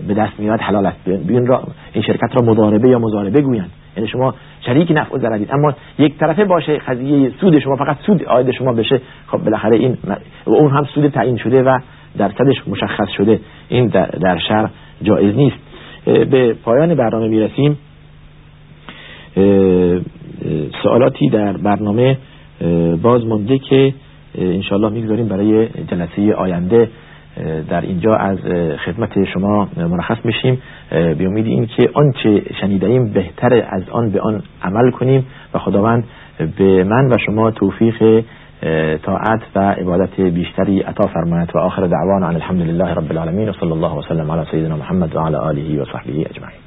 به 0.09 0.15
دست 0.15 0.41
میاد 0.41 0.61
حلال 0.61 0.87
است. 0.87 1.09
بیان 1.09 1.47
را 1.47 1.63
این 1.93 2.05
شرکت 2.05 2.37
را 2.37 2.47
مضاربه 2.47 2.89
یا 2.89 2.99
مضاربه 2.99 3.41
گویند. 3.41 3.71
یعنی 3.97 4.09
شما 4.09 4.35
شریک 4.67 4.91
نفع 4.91 5.15
و 5.15 5.19
ضررید. 5.19 5.51
اما 5.53 5.75
یک 5.99 6.19
طرفه 6.19 6.45
باشه 6.45 6.79
قضیه 6.79 7.31
سود 7.41 7.59
شما 7.59 7.77
فقط 7.77 7.97
سود 8.07 8.25
آید 8.25 8.51
شما 8.51 8.73
بشه 8.73 9.01
خب 9.27 9.39
بالاخره 9.39 9.77
این 9.77 9.99
و 10.47 10.51
اون 10.51 10.71
هم 10.71 10.85
سود 10.85 11.09
تعیین 11.09 11.37
شده 11.37 11.63
و 11.63 11.79
درصدش 12.19 12.69
مشخص 12.69 13.09
شده. 13.17 13.41
این 13.69 13.87
در 14.21 14.39
شهر 14.49 14.71
جایز 15.03 15.37
نیست. 15.37 15.57
به 16.05 16.55
پایان 16.65 16.95
برنامه 16.95 17.29
می‌رسیم. 17.29 17.79
سوالاتی 20.83 21.29
در 21.29 21.53
برنامه 21.53 22.19
باز 23.03 23.27
مونده 23.27 23.59
که 23.59 23.95
انشالله 24.39 24.89
می‌گذاریم 24.89 25.29
برای 25.29 25.69
جلسه 25.69 26.35
آینده 26.35 26.89
در 27.69 27.81
اینجا 27.81 28.17
از 28.17 28.39
خدمت 28.85 29.25
شما 29.25 29.69
مرخص 29.77 30.17
میشیم. 30.25 30.63
به 30.91 31.25
امید 31.27 31.47
این 31.47 31.67
که 31.67 31.91
آنچه 31.95 32.43
شنیده 32.61 33.01
بهتر 33.01 33.65
از 33.69 33.83
آن 33.91 34.11
به 34.11 34.21
آن 34.21 34.43
عمل 34.63 34.91
کنیم. 34.91 35.27
و 35.55 35.59
خداوند 35.59 36.05
به 36.59 36.85
من 36.85 37.13
و 37.13 37.19
شما 37.27 37.51
توفیق 37.51 38.25
طاعت 39.03 39.41
و 39.55 39.71
عبادت 39.71 40.21
بیشتری 40.21 40.81
عطا 40.81 41.09
فرماید. 41.09 41.51
و 41.55 41.59
آخر 41.59 41.87
دعوانا 41.87 42.27
عن 42.27 42.35
الحمد 42.35 42.61
لله 42.61 42.95
رب 42.95 43.11
العالمین. 43.11 43.49
و 43.49 43.53
صلی 43.53 43.73
الله 43.73 43.99
وسلم 43.99 44.31
علی 44.31 44.47
سیدنا 44.51 44.77
محمد 44.77 45.17
و 45.17 45.21
علی 45.21 45.37
آله 45.37 45.83
و 45.83 45.85
صحبه 45.85 46.13
اجمعین. 46.13 46.55